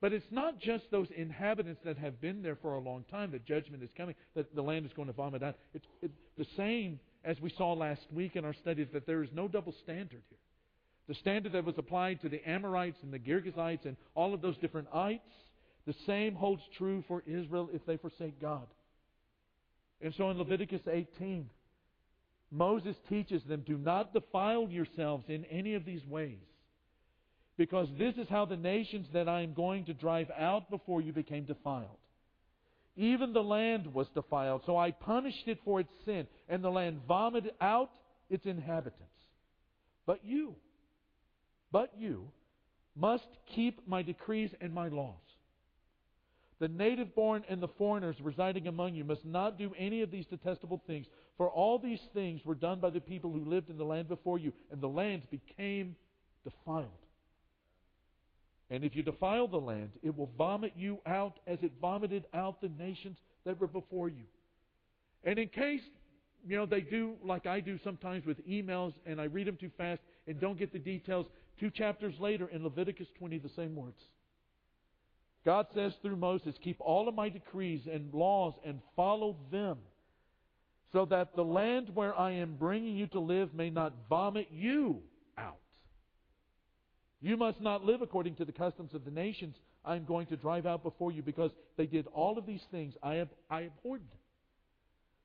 But 0.00 0.12
it's 0.12 0.26
not 0.30 0.60
just 0.60 0.84
those 0.90 1.08
inhabitants 1.16 1.80
that 1.84 1.96
have 1.96 2.20
been 2.20 2.42
there 2.42 2.56
for 2.56 2.74
a 2.74 2.78
long 2.80 3.04
time 3.10 3.30
that 3.32 3.46
judgment 3.46 3.82
is 3.82 3.88
coming, 3.96 4.14
that 4.36 4.54
the 4.54 4.62
land 4.62 4.84
is 4.84 4.92
going 4.92 5.08
to 5.08 5.14
vomit 5.14 5.42
out. 5.42 5.56
It's 5.72 5.86
it, 6.02 6.10
the 6.36 6.46
same 6.56 7.00
as 7.24 7.40
we 7.40 7.50
saw 7.56 7.72
last 7.72 8.02
week 8.12 8.36
in 8.36 8.44
our 8.44 8.52
studies 8.52 8.88
that 8.92 9.06
there 9.06 9.22
is 9.22 9.30
no 9.32 9.48
double 9.48 9.74
standard 9.82 10.22
here. 10.28 10.38
The 11.08 11.14
standard 11.14 11.52
that 11.52 11.64
was 11.64 11.76
applied 11.76 12.22
to 12.22 12.28
the 12.28 12.46
Amorites 12.48 12.98
and 13.02 13.12
the 13.12 13.18
Girgashites 13.18 13.84
and 13.84 13.96
all 14.14 14.32
of 14.32 14.40
those 14.40 14.56
different 14.58 14.88
ites, 14.92 15.28
the 15.86 15.94
same 16.06 16.34
holds 16.34 16.62
true 16.78 17.04
for 17.06 17.22
Israel 17.26 17.68
if 17.72 17.84
they 17.84 17.98
forsake 17.98 18.40
God. 18.40 18.66
And 20.00 20.14
so 20.16 20.30
in 20.30 20.38
Leviticus 20.38 20.82
18, 20.90 21.48
Moses 22.50 22.96
teaches 23.08 23.42
them, 23.44 23.62
Do 23.66 23.76
not 23.76 24.14
defile 24.14 24.68
yourselves 24.70 25.24
in 25.28 25.44
any 25.46 25.74
of 25.74 25.84
these 25.84 26.04
ways, 26.06 26.38
because 27.56 27.88
this 27.98 28.14
is 28.16 28.28
how 28.28 28.44
the 28.44 28.56
nations 28.56 29.06
that 29.12 29.28
I 29.28 29.42
am 29.42 29.54
going 29.54 29.84
to 29.86 29.94
drive 29.94 30.30
out 30.38 30.70
before 30.70 31.00
you 31.00 31.12
became 31.12 31.44
defiled. 31.44 31.98
Even 32.96 33.32
the 33.32 33.42
land 33.42 33.92
was 33.92 34.06
defiled, 34.14 34.62
so 34.66 34.76
I 34.76 34.92
punished 34.92 35.48
it 35.48 35.58
for 35.64 35.80
its 35.80 35.90
sin, 36.04 36.26
and 36.48 36.62
the 36.62 36.70
land 36.70 37.00
vomited 37.08 37.52
out 37.60 37.90
its 38.30 38.46
inhabitants. 38.46 39.02
But 40.06 40.24
you, 40.24 40.54
but 41.74 41.90
you 41.98 42.28
must 42.94 43.26
keep 43.52 43.80
my 43.88 44.00
decrees 44.00 44.50
and 44.60 44.72
my 44.72 44.86
laws. 44.86 45.16
The 46.60 46.68
native 46.68 47.16
born 47.16 47.42
and 47.48 47.60
the 47.60 47.66
foreigners 47.66 48.14
residing 48.22 48.68
among 48.68 48.94
you 48.94 49.02
must 49.02 49.24
not 49.24 49.58
do 49.58 49.72
any 49.76 50.00
of 50.00 50.12
these 50.12 50.24
detestable 50.26 50.80
things, 50.86 51.06
for 51.36 51.50
all 51.50 51.80
these 51.80 51.98
things 52.14 52.42
were 52.44 52.54
done 52.54 52.78
by 52.78 52.90
the 52.90 53.00
people 53.00 53.32
who 53.32 53.44
lived 53.44 53.70
in 53.70 53.76
the 53.76 53.84
land 53.84 54.06
before 54.06 54.38
you, 54.38 54.52
and 54.70 54.80
the 54.80 54.86
land 54.86 55.22
became 55.32 55.96
defiled. 56.44 56.86
And 58.70 58.84
if 58.84 58.94
you 58.94 59.02
defile 59.02 59.48
the 59.48 59.56
land, 59.56 59.90
it 60.04 60.16
will 60.16 60.30
vomit 60.38 60.74
you 60.76 60.98
out 61.06 61.40
as 61.48 61.58
it 61.62 61.72
vomited 61.80 62.24
out 62.34 62.60
the 62.60 62.70
nations 62.78 63.18
that 63.44 63.60
were 63.60 63.66
before 63.66 64.08
you. 64.08 64.26
And 65.24 65.40
in 65.40 65.48
case, 65.48 65.82
you 66.46 66.56
know, 66.56 66.66
they 66.66 66.82
do 66.82 67.14
like 67.24 67.46
I 67.46 67.58
do 67.58 67.80
sometimes 67.82 68.24
with 68.26 68.46
emails 68.46 68.92
and 69.06 69.20
I 69.20 69.24
read 69.24 69.48
them 69.48 69.56
too 69.56 69.70
fast 69.76 70.02
and 70.28 70.40
don't 70.40 70.58
get 70.58 70.72
the 70.72 70.78
details, 70.78 71.26
Two 71.60 71.70
chapters 71.70 72.14
later 72.18 72.48
in 72.48 72.64
Leviticus 72.64 73.08
20, 73.18 73.38
the 73.38 73.48
same 73.50 73.76
words. 73.76 74.00
God 75.44 75.66
says 75.74 75.92
through 76.00 76.16
Moses, 76.16 76.54
Keep 76.62 76.80
all 76.80 77.08
of 77.08 77.14
my 77.14 77.28
decrees 77.28 77.82
and 77.90 78.12
laws 78.12 78.54
and 78.64 78.80
follow 78.96 79.36
them, 79.52 79.78
so 80.92 81.04
that 81.06 81.36
the 81.36 81.44
land 81.44 81.90
where 81.94 82.18
I 82.18 82.32
am 82.32 82.56
bringing 82.56 82.96
you 82.96 83.06
to 83.08 83.20
live 83.20 83.54
may 83.54 83.70
not 83.70 83.94
vomit 84.08 84.48
you 84.50 85.02
out. 85.36 85.58
You 87.20 87.36
must 87.36 87.60
not 87.60 87.84
live 87.84 88.00
according 88.02 88.36
to 88.36 88.44
the 88.44 88.52
customs 88.52 88.94
of 88.94 89.04
the 89.04 89.10
nations 89.10 89.56
I 89.84 89.96
am 89.96 90.04
going 90.04 90.26
to 90.28 90.36
drive 90.36 90.66
out 90.66 90.82
before 90.82 91.12
you, 91.12 91.22
because 91.22 91.50
they 91.76 91.86
did 91.86 92.06
all 92.08 92.38
of 92.38 92.46
these 92.46 92.64
things. 92.70 92.94
I, 93.02 93.14
have, 93.14 93.28
I 93.50 93.62
abhorred 93.62 94.00
them. 94.00 94.18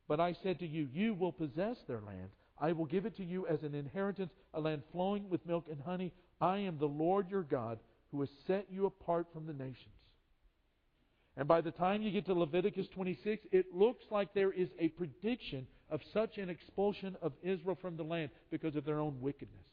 But 0.08 0.20
I 0.20 0.36
said 0.44 0.60
to 0.60 0.68
you, 0.68 0.88
You 0.92 1.14
will 1.14 1.32
possess 1.32 1.78
their 1.88 2.02
land 2.02 2.30
I 2.60 2.72
will 2.74 2.86
give 2.86 3.06
it 3.06 3.16
to 3.18 3.24
you 3.24 3.48
as 3.48 3.64
an 3.64 3.74
inheritance, 3.74 4.32
a 4.54 4.60
land 4.60 4.84
flowing 4.92 5.30
with 5.30 5.46
milk 5.46 5.66
and 5.70 5.80
honey. 5.82 6.12
I 6.42 6.58
am 6.60 6.78
the 6.78 6.86
Lord 6.86 7.30
your 7.30 7.44
God 7.44 7.80
who 8.12 8.20
has 8.22 8.30
set 8.48 8.68
you 8.70 8.86
apart 8.86 9.28
from 9.34 9.46
the 9.46 9.54
nations. 9.54 9.96
And 11.38 11.48
by 11.48 11.62
the 11.62 11.72
time 11.72 12.02
you 12.02 12.12
get 12.12 12.26
to 12.26 12.34
Leviticus 12.34 12.88
26, 12.94 13.48
it 13.52 13.68
looks 13.74 14.04
like 14.12 14.34
there 14.34 14.52
is 14.52 14.68
a 14.78 14.90
prediction 14.90 15.68
of 15.90 16.02
such 16.14 16.38
an 16.38 16.50
expulsion 16.50 17.16
of 17.22 17.34
Israel 17.42 17.78
from 17.82 17.96
the 17.98 18.04
land 18.04 18.30
because 18.52 18.76
of 18.76 18.84
their 18.84 19.00
own 19.00 19.22
wickedness. 19.22 19.66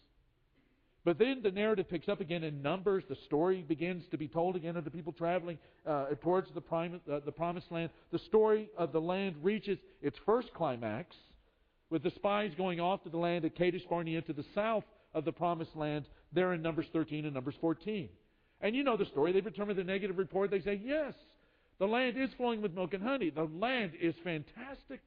But 1.05 1.19
then 1.19 1.41
the 1.43 1.53
narrative 1.53 1.89
picks 1.89 2.09
up 2.09 2.21
again 2.21 2.43
in 2.43 2.63
Numbers. 2.63 3.05
The 3.09 3.17
story 3.27 3.63
begins 3.63 4.05
to 4.11 4.19
be 4.19 4.27
told 4.27 4.57
again 4.57 4.77
of 4.77 4.85
the 4.85 4.91
people 4.91 5.13
traveling 5.13 5.59
uh, 5.87 6.07
towards 6.21 6.49
the, 6.53 6.61
uh, 6.61 7.21
the 7.25 7.33
promised 7.33 7.71
land. 7.71 7.91
The 8.11 8.19
story 8.19 8.69
of 8.77 8.93
the 8.93 9.01
land 9.01 9.37
reaches 9.43 9.79
its 10.03 10.17
first 10.27 10.53
climax 10.53 11.15
with 11.91 12.03
the 12.03 12.11
spies 12.11 12.53
going 12.57 12.81
off 12.81 13.03
to 13.05 13.09
the 13.09 13.17
land 13.17 13.45
at 13.45 13.57
Kadesh 13.57 13.85
Barnea 13.89 14.23
to 14.23 14.33
the 14.33 14.45
south 14.55 14.85
of 15.15 15.25
the 15.25 15.33
promised 15.33 15.77
land, 15.77 16.05
there 16.33 16.53
in 16.53 16.63
Numbers 16.63 16.87
13 16.93 17.25
and 17.25 17.35
Numbers 17.35 17.55
14. 17.61 18.09
And 18.61 18.75
you 18.75 18.83
know 18.83 18.97
the 18.97 19.05
story. 19.07 19.33
They 19.33 19.41
return 19.41 19.69
with 19.69 19.79
a 19.79 19.85
negative 19.85 20.19
report. 20.19 20.51
They 20.51 20.61
say, 20.61 20.81
yes, 20.83 21.15
the 21.79 21.87
land 21.87 22.17
is 22.17 22.31
flowing 22.37 22.63
with 22.63 22.75
milk 22.75 22.95
and 22.95 23.03
honey. 23.03 23.31
The 23.31 23.45
land 23.45 23.93
is 24.01 24.15
fantastic. 24.25 25.01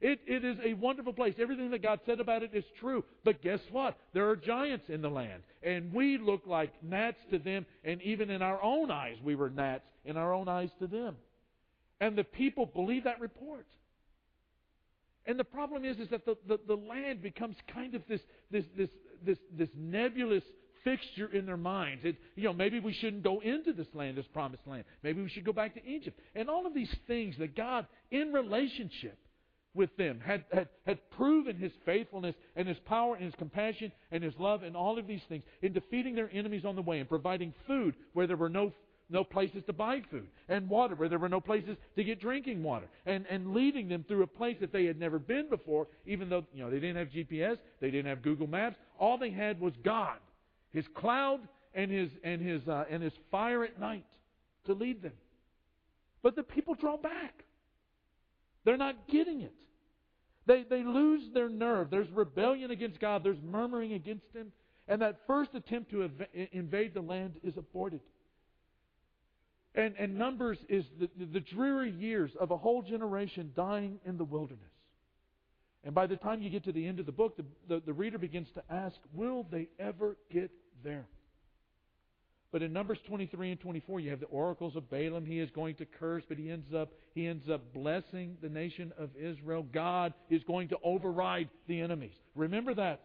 It, 0.00 0.20
it 0.26 0.44
is 0.44 0.56
a 0.64 0.74
wonderful 0.74 1.12
place. 1.12 1.34
Everything 1.38 1.70
that 1.72 1.82
God 1.82 2.00
said 2.06 2.20
about 2.20 2.42
it 2.42 2.54
is 2.54 2.64
true. 2.78 3.04
But 3.24 3.42
guess 3.42 3.60
what? 3.70 3.98
There 4.14 4.28
are 4.28 4.36
giants 4.36 4.86
in 4.88 5.02
the 5.02 5.10
land. 5.10 5.42
And 5.62 5.92
we 5.92 6.16
look 6.16 6.42
like 6.46 6.72
gnats 6.82 7.18
to 7.30 7.38
them. 7.38 7.66
And 7.84 8.00
even 8.02 8.30
in 8.30 8.40
our 8.40 8.62
own 8.62 8.90
eyes, 8.90 9.16
we 9.22 9.34
were 9.34 9.50
gnats 9.50 9.84
in 10.04 10.16
our 10.16 10.32
own 10.32 10.48
eyes 10.48 10.70
to 10.78 10.86
them. 10.86 11.16
And 12.00 12.16
the 12.16 12.24
people 12.24 12.64
believe 12.64 13.04
that 13.04 13.20
report. 13.20 13.66
And 15.26 15.38
the 15.38 15.44
problem 15.44 15.84
is, 15.84 15.98
is 15.98 16.08
that 16.10 16.24
the, 16.24 16.36
the, 16.48 16.58
the 16.66 16.76
land 16.76 17.22
becomes 17.22 17.56
kind 17.72 17.94
of 17.94 18.02
this, 18.08 18.20
this, 18.50 18.64
this, 18.76 18.90
this, 19.24 19.38
this 19.56 19.68
nebulous 19.76 20.42
fixture 20.84 21.28
in 21.32 21.46
their 21.46 21.56
minds. 21.56 22.04
It, 22.04 22.16
you 22.36 22.44
know, 22.44 22.52
maybe 22.52 22.80
we 22.80 22.92
shouldn't 22.92 23.22
go 23.22 23.40
into 23.40 23.72
this 23.72 23.86
land, 23.94 24.16
this 24.16 24.26
promised 24.32 24.66
land. 24.66 24.84
Maybe 25.02 25.22
we 25.22 25.28
should 25.28 25.44
go 25.44 25.52
back 25.52 25.74
to 25.74 25.86
Egypt. 25.86 26.18
And 26.34 26.48
all 26.48 26.66
of 26.66 26.74
these 26.74 26.94
things 27.06 27.36
that 27.38 27.56
God, 27.56 27.86
in 28.10 28.32
relationship 28.32 29.18
with 29.74 29.94
them, 29.96 30.20
had, 30.24 30.44
had, 30.52 30.68
had 30.86 31.10
proven 31.10 31.56
His 31.56 31.72
faithfulness 31.84 32.34
and 32.56 32.66
His 32.66 32.78
power 32.86 33.14
and 33.14 33.24
His 33.24 33.34
compassion 33.36 33.92
and 34.10 34.24
His 34.24 34.34
love 34.38 34.62
and 34.62 34.76
all 34.76 34.98
of 34.98 35.06
these 35.06 35.22
things 35.28 35.44
in 35.62 35.72
defeating 35.72 36.14
their 36.14 36.30
enemies 36.32 36.64
on 36.64 36.76
the 36.76 36.82
way 36.82 36.98
and 36.98 37.08
providing 37.08 37.54
food 37.66 37.94
where 38.14 38.26
there 38.26 38.36
were 38.36 38.48
no 38.48 38.72
no 39.10 39.24
places 39.24 39.62
to 39.66 39.72
buy 39.72 40.00
food, 40.10 40.26
and 40.48 40.68
water 40.68 40.94
where 40.94 41.08
there 41.08 41.18
were 41.18 41.28
no 41.28 41.40
places 41.40 41.76
to 41.96 42.04
get 42.04 42.20
drinking 42.20 42.62
water, 42.62 42.86
and, 43.06 43.26
and 43.28 43.52
leading 43.54 43.88
them 43.88 44.04
through 44.06 44.22
a 44.22 44.26
place 44.26 44.56
that 44.60 44.72
they 44.72 44.84
had 44.84 44.98
never 44.98 45.18
been 45.18 45.48
before, 45.48 45.86
even 46.06 46.28
though 46.28 46.44
you 46.54 46.62
know 46.62 46.70
they 46.70 46.80
didn't 46.80 46.96
have 46.96 47.08
GPS, 47.08 47.58
they 47.80 47.90
didn't 47.90 48.06
have 48.06 48.22
Google 48.22 48.46
Maps. 48.46 48.76
All 48.98 49.18
they 49.18 49.30
had 49.30 49.60
was 49.60 49.72
God, 49.84 50.18
His 50.72 50.84
cloud, 50.94 51.40
and 51.74 51.90
His 51.90 52.10
and 52.22 52.40
His 52.40 52.66
uh, 52.68 52.84
and 52.90 53.02
His 53.02 53.12
fire 53.30 53.64
at 53.64 53.78
night 53.78 54.04
to 54.66 54.74
lead 54.74 55.02
them. 55.02 55.14
But 56.22 56.36
the 56.36 56.42
people 56.42 56.74
draw 56.74 56.96
back. 56.96 57.44
They're 58.64 58.76
not 58.76 59.08
getting 59.08 59.40
it. 59.40 59.54
They 60.46 60.64
they 60.68 60.82
lose 60.82 61.22
their 61.32 61.48
nerve. 61.48 61.90
There's 61.90 62.10
rebellion 62.10 62.70
against 62.70 63.00
God. 63.00 63.24
There's 63.24 63.40
murmuring 63.42 63.92
against 63.92 64.26
Him, 64.34 64.52
and 64.88 65.02
that 65.02 65.20
first 65.26 65.54
attempt 65.54 65.90
to 65.90 66.10
invade 66.52 66.94
the 66.94 67.00
land 67.00 67.34
is 67.42 67.56
aborted. 67.56 68.00
And, 69.74 69.94
and 69.98 70.18
Numbers 70.18 70.58
is 70.68 70.84
the, 70.98 71.08
the 71.32 71.40
dreary 71.40 71.92
years 71.92 72.32
of 72.40 72.50
a 72.50 72.56
whole 72.56 72.82
generation 72.82 73.52
dying 73.54 74.00
in 74.04 74.18
the 74.18 74.24
wilderness. 74.24 74.64
And 75.84 75.94
by 75.94 76.06
the 76.06 76.16
time 76.16 76.42
you 76.42 76.50
get 76.50 76.64
to 76.64 76.72
the 76.72 76.86
end 76.86 77.00
of 77.00 77.06
the 77.06 77.12
book, 77.12 77.36
the, 77.36 77.44
the, 77.68 77.82
the, 77.86 77.92
reader 77.92 78.18
begins 78.18 78.48
to 78.54 78.62
ask, 78.68 78.96
will 79.14 79.46
they 79.50 79.68
ever 79.78 80.16
get 80.30 80.50
there? 80.84 81.06
But 82.52 82.62
in 82.62 82.72
Numbers 82.72 82.98
23 83.06 83.52
and 83.52 83.60
24, 83.60 84.00
you 84.00 84.10
have 84.10 84.20
the 84.20 84.26
oracles 84.26 84.74
of 84.74 84.90
Balaam. 84.90 85.24
He 85.24 85.38
is 85.38 85.50
going 85.52 85.76
to 85.76 85.86
curse, 85.86 86.24
but 86.28 86.36
he 86.36 86.50
ends 86.50 86.74
up 86.74 86.90
he 87.14 87.26
ends 87.26 87.48
up 87.48 87.72
blessing 87.72 88.36
the 88.42 88.48
nation 88.48 88.92
of 88.98 89.10
Israel. 89.16 89.64
God 89.72 90.14
is 90.28 90.42
going 90.44 90.68
to 90.68 90.78
override 90.82 91.48
the 91.68 91.80
enemies. 91.80 92.14
Remember 92.34 92.74
that. 92.74 93.02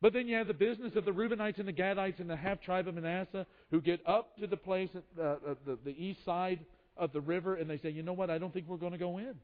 But 0.00 0.12
then 0.12 0.28
you 0.28 0.36
have 0.36 0.46
the 0.46 0.54
business 0.54 0.94
of 0.94 1.04
the 1.04 1.10
Reubenites 1.10 1.58
and 1.58 1.66
the 1.66 1.72
Gadites 1.72 2.20
and 2.20 2.30
the 2.30 2.36
half 2.36 2.60
tribe 2.60 2.86
of 2.86 2.94
Manasseh 2.94 3.46
who 3.70 3.80
get 3.80 4.00
up 4.06 4.36
to 4.38 4.46
the 4.46 4.56
place, 4.56 4.90
at 4.94 5.02
the, 5.16 5.30
uh, 5.30 5.54
the, 5.66 5.78
the 5.84 5.90
east 5.90 6.24
side 6.24 6.60
of 6.96 7.12
the 7.12 7.20
river, 7.20 7.56
and 7.56 7.68
they 7.68 7.78
say, 7.78 7.90
you 7.90 8.02
know 8.02 8.12
what, 8.12 8.30
I 8.30 8.38
don't 8.38 8.52
think 8.52 8.66
we're 8.68 8.76
going 8.76 8.92
to 8.92 8.98
go 8.98 9.18
in. 9.18 9.34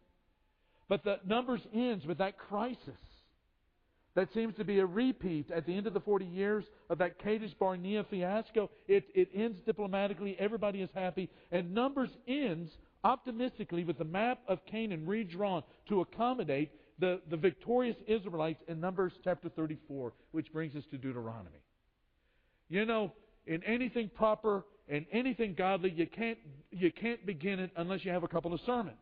But 0.89 1.03
the 1.03 1.19
Numbers 1.27 1.61
ends 1.73 2.07
with 2.07 2.19
that 2.19 2.39
crisis 2.39 2.79
that 4.15 4.33
seems 4.33 4.55
to 4.57 4.65
be 4.65 4.79
a 4.79 4.87
repeat 4.87 5.51
at 5.51 5.67
the 5.67 5.77
end 5.77 5.87
of 5.87 5.95
the 5.95 6.01
40 6.01 6.25
years 6.25 6.65
of 6.89 6.99
that 6.99 7.19
Kadesh 7.19 7.53
Barnea 7.59 8.05
fiasco. 8.09 8.71
It, 8.87 9.07
it 9.15 9.29
ends 9.35 9.59
diplomatically. 9.67 10.37
Everybody 10.39 10.83
is 10.83 10.91
happy. 10.95 11.31
And 11.51 11.75
Numbers 11.75 12.11
ends 12.29 12.71
optimistically 13.03 13.85
with 13.85 13.99
the 13.99 14.05
map 14.05 14.39
of 14.47 14.65
Canaan 14.67 15.07
redrawn 15.07 15.63
to 15.89 16.01
accommodate 16.01 16.71
the, 16.99 17.21
the 17.29 17.37
victorious 17.37 17.97
Israelites 18.07 18.63
in 18.69 18.81
Numbers 18.81 19.13
chapter 19.23 19.49
34, 19.49 20.13
which 20.33 20.53
brings 20.53 20.75
us 20.77 20.85
to 20.91 20.99
Deuteronomy. 20.99 21.59
You 22.69 22.85
know, 22.85 23.13
in 23.47 23.63
anything 23.65 24.11
proper 24.15 24.65
and 24.89 25.07
anything 25.13 25.55
godly, 25.55 25.91
you 25.91 26.07
can't, 26.07 26.39
you 26.71 26.93
can't 26.93 27.25
begin 27.27 27.59
it 27.59 27.71
unless 27.77 28.05
you 28.05 28.13
have 28.13 28.23
a 28.23 28.29
couple 28.29 28.53
of 28.53 28.61
sermons. 28.65 28.97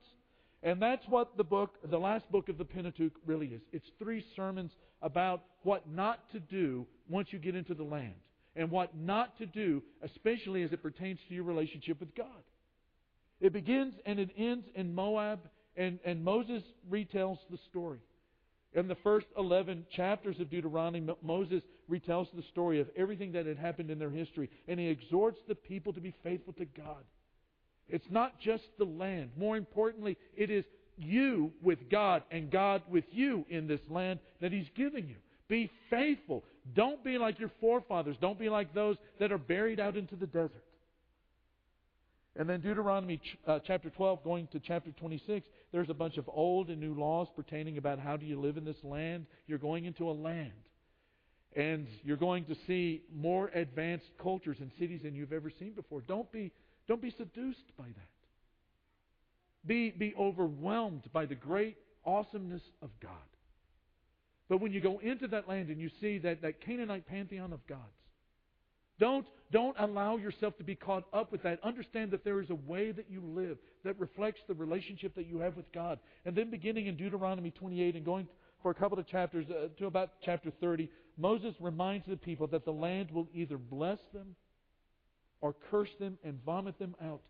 And 0.63 0.81
that's 0.81 1.05
what 1.09 1.37
the 1.37 1.45
book, 1.45 1.75
the 1.91 1.99
last 1.99 2.31
book 2.31 2.49
of 2.49 2.57
the 2.57 2.65
Pentateuch 2.65 3.13
really 3.27 3.49
is. 3.49 3.63
It's 3.73 3.87
three 3.99 4.25
sermons 4.37 4.71
about 5.03 5.43
what 5.65 5.91
not 5.91 6.31
to 6.33 6.41
do 6.41 6.87
once 7.09 7.29
you 7.31 7.39
get 7.39 7.57
into 7.57 7.75
the 7.75 7.83
land. 7.83 8.15
And 8.55 8.71
what 8.71 8.97
not 8.97 9.37
to 9.39 9.47
do, 9.47 9.83
especially 10.03 10.63
as 10.63 10.73
it 10.73 10.83
pertains 10.83 11.19
to 11.29 11.35
your 11.35 11.45
relationship 11.45 11.99
with 11.99 12.15
God. 12.15 12.27
It 13.41 13.53
begins 13.53 13.95
and 14.07 14.21
it 14.21 14.31
ends 14.37 14.67
in 14.75 14.95
Moab 14.95 15.41
and, 15.77 15.99
and 16.05 16.23
Moses 16.25 16.63
retells 16.91 17.39
the 17.51 17.59
story. 17.71 17.99
In 18.75 18.89
the 18.89 18.97
first 18.97 19.27
11 19.37 19.87
chapters 19.95 20.41
of 20.41 20.51
Deuteronomy, 20.51 21.07
Moses 21.23 21.63
retells 21.91 22.29
the 22.35 22.43
story 22.51 22.81
of 22.81 22.89
everything 22.97 23.33
that 23.33 23.45
had 23.45 23.59
happened 23.59 23.91
in 23.91 23.99
their 23.99 24.11
history, 24.11 24.49
and 24.67 24.81
he 24.81 24.89
exhorts 24.89 25.39
the 25.47 25.55
people 25.55 25.93
to 25.93 26.01
be 26.01 26.15
faithful 26.23 26.55
to 26.55 26.65
God. 26.65 27.05
It's 27.89 28.11
not 28.11 28.41
just 28.41 28.65
the 28.79 28.85
land. 28.85 29.31
More 29.37 29.57
importantly, 29.57 30.17
it 30.35 30.51
is 30.51 30.65
you 30.97 31.53
with 31.63 31.91
God 31.91 32.23
and 32.31 32.51
God 32.51 32.83
with 32.89 33.05
you 33.11 33.45
in 33.49 33.67
this 33.67 33.81
land 33.89 34.19
that 34.41 34.53
He's 34.53 34.69
given 34.75 35.09
you. 35.09 35.17
Be 35.49 35.71
faithful. 35.91 36.45
Don't 36.75 37.05
be 37.05 37.19
like 37.19 37.39
your 37.39 37.51
forefathers. 37.61 38.17
Don't 38.21 38.39
be 38.39 38.49
like 38.49 38.73
those 38.73 38.97
that 39.19 39.33
are 39.33 39.39
buried 39.39 39.81
out 39.81 39.97
into 39.97 40.17
the 40.17 40.27
desert. 40.27 40.65
And 42.37 42.49
then 42.49 42.61
Deuteronomy 42.61 43.21
uh, 43.47 43.59
chapter 43.67 43.91
12 43.91 44.25
going 44.25 44.47
to 44.49 44.61
chapter 44.61 44.91
26, 44.93 45.47
there's 45.71 45.91
a 45.91 45.95
bunch 45.95 46.17
of 46.17 46.29
old 46.33 46.69
and 46.69 46.81
new 46.81 46.95
laws 46.95 47.29
pertaining 47.37 47.77
about 47.77 47.99
how 47.99 48.17
do 48.17 48.25
you 48.25 48.41
live 48.41 48.57
in 48.57 48.65
this 48.65 48.83
land. 48.83 49.27
You're 49.47 49.59
going 49.59 49.85
into 49.85 50.09
a 50.09 50.13
land. 50.13 50.53
And 51.55 51.87
you're 52.03 52.17
going 52.17 52.47
to 52.47 52.57
see 52.67 53.03
more 53.15 53.49
advanced 53.49 54.07
cultures 54.23 54.57
and 54.61 54.71
cities 54.79 55.01
than 55.03 55.15
you've 55.15 55.35
ever 55.35 55.51
seen 55.59 55.73
before. 55.73 56.01
Don't 56.01 56.31
be, 56.33 56.51
don't 56.89 57.03
be 57.03 57.11
seduced 57.11 57.77
by 57.77 57.85
that. 57.85 58.09
Be, 59.67 59.91
be 59.91 60.15
overwhelmed 60.19 61.05
by 61.13 61.27
the 61.27 61.35
great 61.35 61.77
awesomeness 62.07 62.63
of 62.81 62.89
God. 63.01 63.11
But 64.49 64.61
when 64.61 64.73
you 64.73 64.81
go 64.81 64.99
into 65.01 65.29
that 65.29 65.49
land 65.49 65.69
and 65.69 65.81
you 65.81 65.91
see 66.01 66.19
that, 66.19 66.41
that 66.43 66.63
Canaanite 66.63 67.07
pantheon 67.07 67.53
of 67.53 67.67
gods, 67.67 67.81
don't, 69.03 69.27
don't 69.51 69.75
allow 69.81 70.17
yourself 70.17 70.57
to 70.59 70.63
be 70.63 70.77
caught 70.77 71.03
up 71.13 71.33
with 71.33 71.43
that. 71.43 71.59
Understand 71.65 72.13
that 72.13 72.23
there 72.23 72.41
is 72.41 72.51
a 72.51 72.55
way 72.55 72.93
that 72.93 73.07
you 73.11 73.21
live 73.21 73.59
that 73.85 73.99
reflects 73.99 74.41
the 74.47 74.55
relationship 74.55 75.13
that 75.17 75.27
you 75.27 75.41
have 75.41 75.57
with 75.57 75.71
God. 75.73 75.99
And 76.25 76.37
then 76.37 76.53
beginning 76.53 76.87
in 76.87 76.97
Deuteronomy 76.97 77.51
28 77.51 77.97
and 77.97 78.05
going 78.05 78.29
for 78.63 78.71
a 78.71 78.75
couple 78.75 79.01
of 79.01 79.09
chapters 79.09 79.47
uh, 79.51 79.67
to 79.77 79.87
about 79.87 80.11
chapter 80.25 80.53
30, 80.61 80.89
Moses 81.19 81.53
reminds 81.59 82.07
the 82.07 82.17
people 82.17 82.47
that 82.47 82.65
the 82.65 82.71
land 82.71 83.11
will 83.11 83.27
either 83.35 83.59
bless 83.59 83.99
them 84.15 84.37
or 85.41 85.53
curse 85.69 85.91
them 85.99 86.17
and 86.23 86.39
vomit 86.47 86.79
them 86.79 86.95
out, 87.03 87.23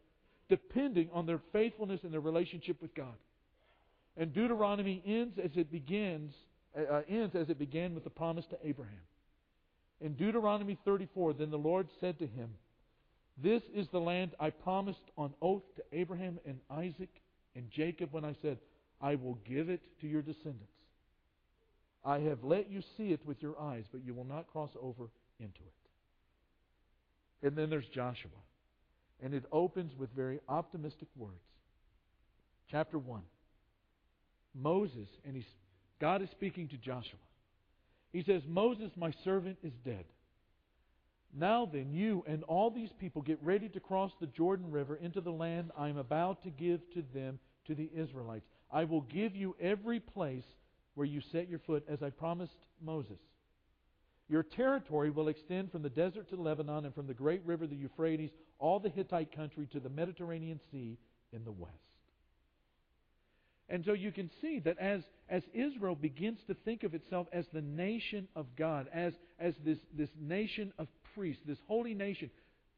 depending 0.51 1.09
on 1.11 1.25
their 1.25 1.41
faithfulness 1.55 2.01
and 2.03 2.13
their 2.13 2.21
relationship 2.21 2.83
with 2.83 2.95
God. 2.95 3.15
And 4.19 4.35
Deuteronomy 4.35 5.03
ends 5.07 5.39
as 5.43 5.53
it 5.55 5.73
begins, 5.73 6.35
uh, 6.79 7.01
ends 7.09 7.35
as 7.35 7.49
it 7.49 7.59
began 7.59 7.95
with 7.95 8.05
the 8.05 8.11
promise 8.11 8.45
to 8.51 8.59
Abraham. 8.63 9.01
In 10.03 10.15
Deuteronomy 10.15 10.77
34, 10.85 11.35
then 11.35 11.51
the 11.51 11.57
Lord 11.57 11.87
said 12.01 12.19
to 12.19 12.27
him, 12.27 12.51
This 13.41 13.63
is 13.73 13.87
the 13.89 14.01
land 14.01 14.33
I 14.41 14.51
promised 14.51 14.99
on 15.17 15.33
oath 15.41 15.63
to 15.77 15.83
Abraham 15.93 16.41
and 16.45 16.59
Isaac 16.69 17.09
and 17.55 17.71
Jacob 17.71 18.13
when 18.13 18.25
I 18.25 18.35
said, 18.43 18.59
I 19.01 19.15
will 19.15 19.39
give 19.49 19.69
it 19.69 19.81
to 20.01 20.09
your 20.09 20.23
descendants. 20.23 20.67
I 22.05 22.19
have 22.21 22.43
let 22.43 22.69
you 22.69 22.83
see 22.97 23.13
it 23.13 23.25
with 23.25 23.41
your 23.41 23.59
eyes, 23.61 23.85
but 23.93 24.05
you 24.05 24.13
will 24.13 24.25
not 24.25 24.51
cross 24.51 24.71
over 24.81 25.05
into 25.39 25.61
it. 25.61 27.47
And 27.47 27.57
then 27.57 27.71
there's 27.71 27.87
Joshua. 27.87 28.31
And 29.23 29.35
it 29.35 29.45
opens 29.53 29.93
with 29.97 30.11
very 30.17 30.41
optimistic 30.49 31.09
words. 31.17 31.45
Chapter 32.69 32.99
1. 32.99 33.23
Moses, 34.55 35.09
and 35.25 35.37
he's, 35.37 35.47
God 36.01 36.23
is 36.23 36.31
speaking 36.31 36.67
to 36.69 36.77
Joshua. 36.77 37.21
He 38.13 38.23
says, 38.23 38.43
Moses, 38.47 38.91
my 38.97 39.13
servant, 39.25 39.59
is 39.63 39.73
dead. 39.85 40.05
Now 41.35 41.67
then, 41.71 41.93
you 41.93 42.25
and 42.27 42.43
all 42.45 42.71
these 42.71 42.93
people 43.01 43.23
get 43.23 43.39
ready 43.43 43.69
to 43.71 43.81
cross 43.81 44.13
the 44.21 44.27
Jordan 44.27 44.71
River 44.71 44.97
into 44.97 45.23
the 45.23 45.31
land 45.31 45.71
I 45.77 45.89
am 45.89 45.97
about 45.97 46.43
to 46.43 46.51
give 46.51 46.81
to 46.93 47.03
them, 47.15 47.39
to 47.67 47.75
the 47.75 47.91
Israelites. 47.95 48.47
I 48.71 48.85
will 48.85 49.01
give 49.03 49.35
you 49.35 49.57
every 49.61 49.99
place 49.99 50.45
where 50.95 51.07
you 51.07 51.23
set 51.33 51.49
your 51.49 51.59
foot, 51.61 51.85
as 51.89 52.03
I 52.03 52.11
promised 52.11 52.57
Moses. 52.83 53.19
Your 54.29 54.43
territory 54.43 55.11
will 55.11 55.29
extend 55.29 55.73
from 55.73 55.83
the 55.83 55.91
desert 55.91 56.29
to 56.29 56.37
Lebanon 56.37 56.85
and 56.85 56.95
from 56.95 57.07
the 57.07 57.15
great 57.15 57.43
river, 57.47 57.67
the 57.67 57.77
Euphrates, 57.77 58.31
all 58.59 58.79
the 58.79 58.91
Hittite 58.91 59.35
country 59.35 59.67
to 59.73 59.81
the 59.81 59.89
Mediterranean 59.89 60.61
Sea 60.71 60.99
in 61.33 61.45
the 61.45 61.53
west. 61.53 61.92
And 63.73 63.83
so 63.87 63.95
you 63.95 64.13
can 64.13 64.31
see 64.43 64.59
that 64.61 64.79
as, 64.79 65.01
as 65.31 65.43
Israel 65.55 65.95
begins 65.95 66.39
to 66.47 66.55
think 66.63 66.83
of 66.83 66.95
itself 66.95 67.27
as 67.33 67.47
the 67.55 67.63
nation 67.63 68.29
of 68.37 68.45
God, 68.55 68.87
as, 68.93 69.15
as 69.41 69.55
this, 69.65 69.79
this 69.97 70.11
nation 70.21 70.75
of 70.79 70.89
priests, 71.15 71.43
this 71.47 71.57
holy 71.67 71.95
nation 71.95 72.31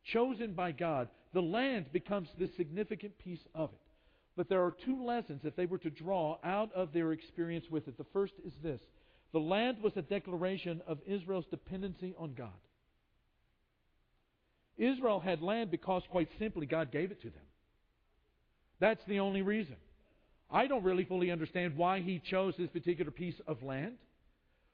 chosen 0.05 0.53
by 0.53 0.71
God, 0.71 1.09
the 1.33 1.43
land 1.43 1.87
becomes 1.93 2.29
the 2.39 2.49
significant 2.57 3.19
piece 3.19 3.45
of 3.57 3.71
it. 3.71 3.81
But 4.37 4.49
there 4.49 4.63
are 4.63 4.73
two 4.85 5.05
lessons 5.05 5.41
that 5.43 5.57
they 5.57 5.67
were 5.67 5.79
to 5.79 5.91
draw 5.91 6.39
out 6.45 6.73
of 6.75 6.93
their 6.93 7.11
experience 7.11 7.67
with 7.69 7.89
it. 7.89 7.99
The 7.99 8.07
first 8.13 8.35
is 8.47 8.53
this 8.63 8.81
the 9.33 9.41
land 9.41 9.79
was 9.83 9.97
a 9.97 10.03
declaration 10.03 10.81
of 10.87 10.99
Israel's 11.09 11.47
dependency 11.51 12.15
on 12.17 12.35
God. 12.35 12.53
Israel 14.79 15.19
had 15.19 15.43
land 15.43 15.73
because, 15.73 16.05
quite 16.09 16.29
simply, 16.39 16.67
God 16.67 16.93
gave 16.93 17.11
it 17.11 17.21
to 17.23 17.31
them. 17.31 17.43
That's 18.79 19.05
the 19.09 19.19
only 19.19 19.43
reason. 19.43 19.75
I 20.55 20.69
don't 20.69 20.85
really 20.85 21.05
fully 21.05 21.33
understand 21.33 21.77
why 21.77 22.01
He 22.01 22.23
chose 22.31 22.55
this 22.57 22.71
particular 22.71 23.11
piece 23.11 23.35
of 23.49 23.63
land. 23.63 23.97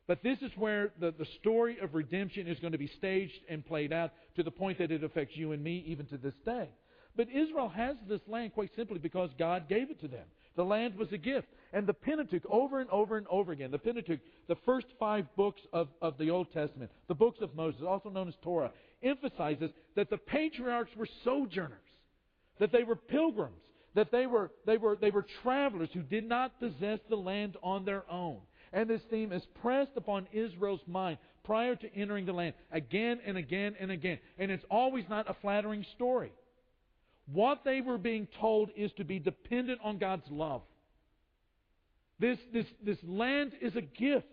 But 0.07 0.23
this 0.23 0.39
is 0.43 0.51
where 0.57 0.93
the, 1.01 1.15
the 1.17 1.27
story 1.41 1.79
of 1.81 1.95
redemption 1.95 2.47
is 2.47 2.59
going 2.59 2.73
to 2.73 2.79
be 2.79 2.91
staged 2.99 3.41
and 3.49 3.65
played 3.65 3.93
out 3.93 4.11
to 4.37 4.43
the 4.43 4.51
point 4.51 4.79
that 4.79 4.91
it 4.91 5.03
affects 5.03 5.37
you 5.37 5.53
and 5.53 5.63
me 5.63 5.83
even 5.87 6.05
to 6.07 6.19
this 6.19 6.35
day. 6.45 6.69
But 7.17 7.29
Israel 7.29 7.69
has 7.71 7.97
this 8.09 8.21
land 8.27 8.53
quite 8.53 8.71
simply 8.77 8.99
because 8.99 9.31
God 9.39 9.69
gave 9.69 9.91
it 9.91 10.01
to 10.03 10.09
them. 10.09 10.27
The 10.57 10.65
land 10.65 10.97
was 10.97 11.13
a 11.13 11.19
gift. 11.19 11.49
And 11.73 11.87
the 11.87 11.95
Pentateuch, 11.95 12.45
over 12.51 12.81
and 12.81 12.91
over 12.91 13.17
and 13.17 13.27
over 13.29 13.53
again, 13.53 13.71
the 13.71 13.79
Pentateuch, 13.79 14.21
the 14.49 14.57
first 14.67 14.87
five 14.99 15.27
books 15.37 15.61
of, 15.73 15.89
of 16.03 16.19
the 16.19 16.29
Old 16.29 16.53
Testament, 16.53 16.91
the 17.09 17.15
books 17.15 17.39
of 17.41 17.55
Moses, 17.55 17.81
also 17.87 18.11
known 18.11 18.29
as 18.29 18.35
Torah, 18.43 18.73
emphasizes 19.03 19.71
that 19.97 20.11
the 20.11 20.19
patriarchs 20.19 20.91
were 20.97 21.09
sojourners, 21.25 21.79
that 22.59 22.73
they 22.73 22.83
were 22.83 22.97
pilgrims, 22.97 23.63
that 23.95 24.11
they 24.13 24.27
were, 24.27 24.51
they 24.67 24.77
were, 24.77 24.97
they 25.01 25.11
were 25.11 25.27
travelers 25.43 25.89
who 25.93 26.03
did 26.03 26.29
not 26.29 26.59
possess 26.61 27.01
the 27.09 27.17
land 27.17 27.57
on 27.63 27.85
their 27.85 28.05
own. 28.11 28.39
And 28.73 28.89
this 28.89 29.03
theme 29.11 29.33
is 29.33 29.43
pressed 29.61 29.93
upon 29.97 30.29
Israel's 30.33 30.81
mind 30.87 31.19
prior 31.45 31.75
to 31.75 31.95
entering 31.95 32.27
the 32.27 32.33
land 32.33 32.55
again 32.71 33.19
and 33.27 33.37
again 33.37 33.75
and 33.81 33.91
again. 33.91 34.19
And 34.39 34.51
it's 34.51 34.65
always 34.71 35.05
not 35.09 35.29
a 35.29 35.35
flattering 35.41 35.85
story. 35.97 36.33
What 37.33 37.63
they 37.65 37.81
were 37.81 37.99
being 37.99 38.29
told 38.41 38.71
is 38.77 38.93
to 38.93 39.05
be 39.05 39.19
dependent 39.19 39.81
on 39.83 39.99
God's 39.99 40.29
love. 40.31 40.63
This, 42.19 42.39
this, 42.53 42.67
this 42.85 42.99
land 43.03 43.53
is 43.61 43.75
a 43.77 43.81
gift. 43.81 44.27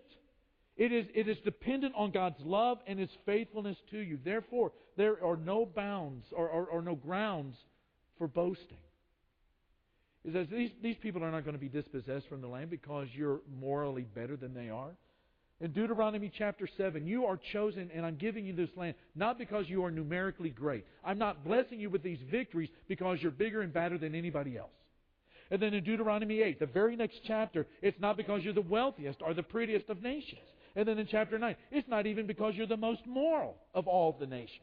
It 0.76 0.92
is, 0.92 1.06
it 1.14 1.26
is 1.26 1.38
dependent 1.44 1.94
on 1.96 2.12
God's 2.12 2.40
love 2.44 2.78
and 2.86 2.98
His 2.98 3.10
faithfulness 3.26 3.76
to 3.90 3.98
you. 3.98 4.18
Therefore, 4.24 4.72
there 4.96 5.24
are 5.24 5.36
no 5.36 5.66
bounds 5.66 6.26
or, 6.32 6.48
or, 6.48 6.66
or 6.66 6.82
no 6.82 6.94
grounds 6.94 7.56
for 8.18 8.28
boasting. 8.28 8.78
It 10.24 10.32
says 10.32 10.46
these, 10.50 10.70
these 10.82 10.96
people 10.96 11.24
are 11.24 11.30
not 11.30 11.44
going 11.44 11.56
to 11.56 11.60
be 11.60 11.68
dispossessed 11.68 12.28
from 12.28 12.40
the 12.40 12.48
land 12.48 12.70
because 12.70 13.08
you're 13.14 13.40
morally 13.60 14.06
better 14.14 14.36
than 14.36 14.54
they 14.54 14.68
are. 14.68 14.90
In 15.60 15.72
Deuteronomy 15.72 16.30
chapter 16.36 16.68
7, 16.76 17.04
you 17.04 17.26
are 17.26 17.38
chosen, 17.52 17.90
and 17.92 18.06
I'm 18.06 18.16
giving 18.16 18.46
you 18.46 18.54
this 18.54 18.70
land 18.76 18.94
not 19.16 19.38
because 19.38 19.68
you 19.68 19.84
are 19.84 19.90
numerically 19.90 20.50
great. 20.50 20.84
I'm 21.04 21.18
not 21.18 21.44
blessing 21.44 21.80
you 21.80 21.90
with 21.90 22.02
these 22.02 22.20
victories 22.30 22.68
because 22.86 23.18
you're 23.20 23.32
bigger 23.32 23.62
and 23.62 23.72
badder 23.72 23.98
than 23.98 24.14
anybody 24.14 24.56
else. 24.56 24.70
And 25.50 25.60
then 25.60 25.74
in 25.74 25.82
Deuteronomy 25.82 26.42
8, 26.42 26.60
the 26.60 26.66
very 26.66 26.94
next 26.94 27.20
chapter, 27.26 27.66
it's 27.82 27.98
not 27.98 28.16
because 28.16 28.44
you're 28.44 28.52
the 28.52 28.60
wealthiest 28.60 29.20
or 29.20 29.34
the 29.34 29.42
prettiest 29.42 29.88
of 29.88 30.02
nations. 30.02 30.42
And 30.76 30.86
then 30.86 30.98
in 30.98 31.08
chapter 31.08 31.38
9, 31.38 31.56
it's 31.72 31.88
not 31.88 32.06
even 32.06 32.26
because 32.26 32.54
you're 32.54 32.66
the 32.66 32.76
most 32.76 33.04
moral 33.06 33.56
of 33.74 33.88
all 33.88 34.16
the 34.18 34.26
nations. 34.26 34.60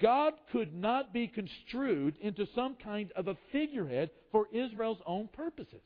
God 0.00 0.34
could 0.52 0.74
not 0.74 1.12
be 1.12 1.28
construed 1.28 2.16
into 2.20 2.46
some 2.54 2.76
kind 2.82 3.10
of 3.16 3.28
a 3.28 3.36
figurehead 3.52 4.10
for 4.30 4.46
Israel's 4.52 4.98
own 5.06 5.28
purposes. 5.28 5.80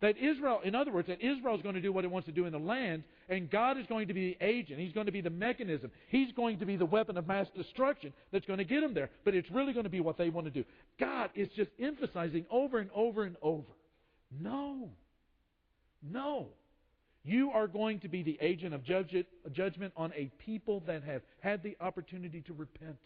That 0.00 0.18
Israel, 0.18 0.60
in 0.62 0.74
other 0.74 0.92
words, 0.92 1.08
that 1.08 1.22
Israel 1.22 1.56
is 1.56 1.62
going 1.62 1.74
to 1.74 1.80
do 1.80 1.90
what 1.90 2.04
it 2.04 2.10
wants 2.10 2.26
to 2.26 2.32
do 2.32 2.44
in 2.44 2.52
the 2.52 2.58
land, 2.58 3.02
and 3.30 3.50
God 3.50 3.78
is 3.78 3.86
going 3.86 4.08
to 4.08 4.14
be 4.14 4.36
the 4.38 4.46
agent. 4.46 4.78
He's 4.78 4.92
going 4.92 5.06
to 5.06 5.12
be 5.12 5.22
the 5.22 5.30
mechanism. 5.30 5.90
He's 6.08 6.32
going 6.32 6.58
to 6.58 6.66
be 6.66 6.76
the 6.76 6.84
weapon 6.84 7.16
of 7.16 7.26
mass 7.26 7.46
destruction 7.56 8.12
that's 8.30 8.44
going 8.44 8.58
to 8.58 8.64
get 8.64 8.82
them 8.82 8.92
there. 8.92 9.10
But 9.24 9.34
it's 9.34 9.50
really 9.50 9.72
going 9.72 9.84
to 9.84 9.90
be 9.90 10.00
what 10.00 10.18
they 10.18 10.28
want 10.28 10.46
to 10.46 10.50
do. 10.50 10.64
God 11.00 11.30
is 11.34 11.48
just 11.56 11.70
emphasizing 11.80 12.44
over 12.50 12.78
and 12.78 12.90
over 12.94 13.24
and 13.24 13.36
over. 13.40 13.72
No. 14.38 14.90
No. 16.02 16.48
You 17.26 17.50
are 17.50 17.66
going 17.66 17.98
to 18.00 18.08
be 18.08 18.22
the 18.22 18.38
agent 18.40 18.72
of 18.72 18.84
judgment 18.84 19.92
on 19.96 20.12
a 20.14 20.30
people 20.38 20.84
that 20.86 21.02
have 21.02 21.22
had 21.40 21.60
the 21.64 21.76
opportunity 21.80 22.40
to 22.42 22.52
repent. 22.52 22.98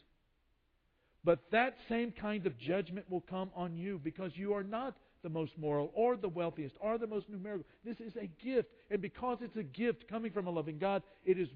But 1.24 1.40
that 1.52 1.76
same 1.88 2.12
kind 2.12 2.46
of 2.46 2.58
judgment 2.58 3.10
will 3.10 3.22
come 3.22 3.50
on 3.56 3.76
you 3.76 3.98
because 4.02 4.32
you 4.34 4.52
are 4.52 4.62
not 4.62 4.94
the 5.22 5.30
most 5.30 5.52
moral 5.56 5.90
or 5.94 6.16
the 6.16 6.28
wealthiest 6.28 6.76
or 6.80 6.98
the 6.98 7.06
most 7.06 7.30
numerical. 7.30 7.64
This 7.82 7.98
is 7.98 8.14
a 8.16 8.26
gift. 8.44 8.68
And 8.90 9.00
because 9.00 9.38
it's 9.40 9.56
a 9.56 9.62
gift 9.62 10.06
coming 10.06 10.32
from 10.32 10.46
a 10.46 10.50
loving 10.50 10.78
God, 10.78 11.02
it 11.24 11.38
is, 11.38 11.48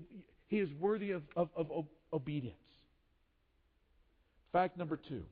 He 0.49 0.59
is 0.59 0.71
worthy 0.81 1.11
of, 1.11 1.23
of, 1.37 1.51
of 1.55 1.85
obedience. 2.15 2.57
Fact 4.53 4.79
number 4.79 4.97
two 4.97 5.25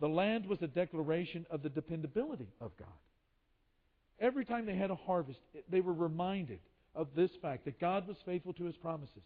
the 0.00 0.08
land 0.08 0.46
was 0.46 0.60
a 0.62 0.66
declaration 0.66 1.46
of 1.48 1.62
the 1.62 1.68
dependability 1.68 2.48
of 2.60 2.76
God. 2.76 2.88
Every 4.22 4.44
time 4.44 4.64
they 4.64 4.76
had 4.76 4.92
a 4.92 4.94
harvest, 4.94 5.40
they 5.68 5.80
were 5.80 5.92
reminded 5.92 6.60
of 6.94 7.08
this 7.16 7.30
fact 7.42 7.64
that 7.64 7.80
God 7.80 8.06
was 8.06 8.16
faithful 8.24 8.52
to 8.54 8.64
His 8.64 8.76
promises. 8.76 9.24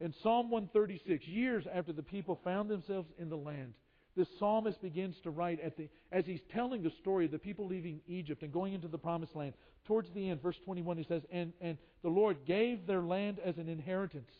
In 0.00 0.12
Psalm 0.22 0.50
136, 0.50 1.24
years 1.28 1.64
after 1.72 1.92
the 1.92 2.02
people 2.02 2.40
found 2.42 2.68
themselves 2.68 3.08
in 3.16 3.28
the 3.28 3.36
land, 3.36 3.74
the 4.16 4.26
psalmist 4.38 4.82
begins 4.82 5.14
to 5.22 5.30
write 5.30 5.60
the, 5.76 5.88
as 6.10 6.26
he's 6.26 6.40
telling 6.52 6.82
the 6.82 6.92
story 7.00 7.26
of 7.26 7.30
the 7.30 7.38
people 7.38 7.66
leaving 7.66 8.00
Egypt 8.06 8.42
and 8.42 8.52
going 8.52 8.74
into 8.74 8.88
the 8.88 8.98
promised 8.98 9.34
land. 9.36 9.54
Towards 9.86 10.10
the 10.10 10.28
end, 10.28 10.42
verse 10.42 10.56
21, 10.64 10.98
he 10.98 11.04
says, 11.04 11.22
And, 11.30 11.52
and 11.60 11.78
the 12.02 12.10
Lord 12.10 12.38
gave 12.46 12.86
their 12.86 13.00
land 13.00 13.38
as 13.42 13.56
an 13.56 13.68
inheritance. 13.68 14.30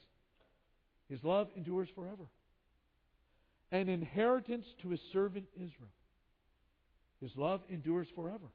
His 1.09 1.23
love 1.23 1.49
endures 1.57 1.89
forever. 1.95 2.25
An 3.71 3.89
inheritance 3.89 4.67
to 4.83 4.89
his 4.91 5.01
servant 5.13 5.47
Israel. 5.55 5.93
His 7.21 7.31
love 7.37 7.63
endures 7.71 8.09
forever. 8.15 8.49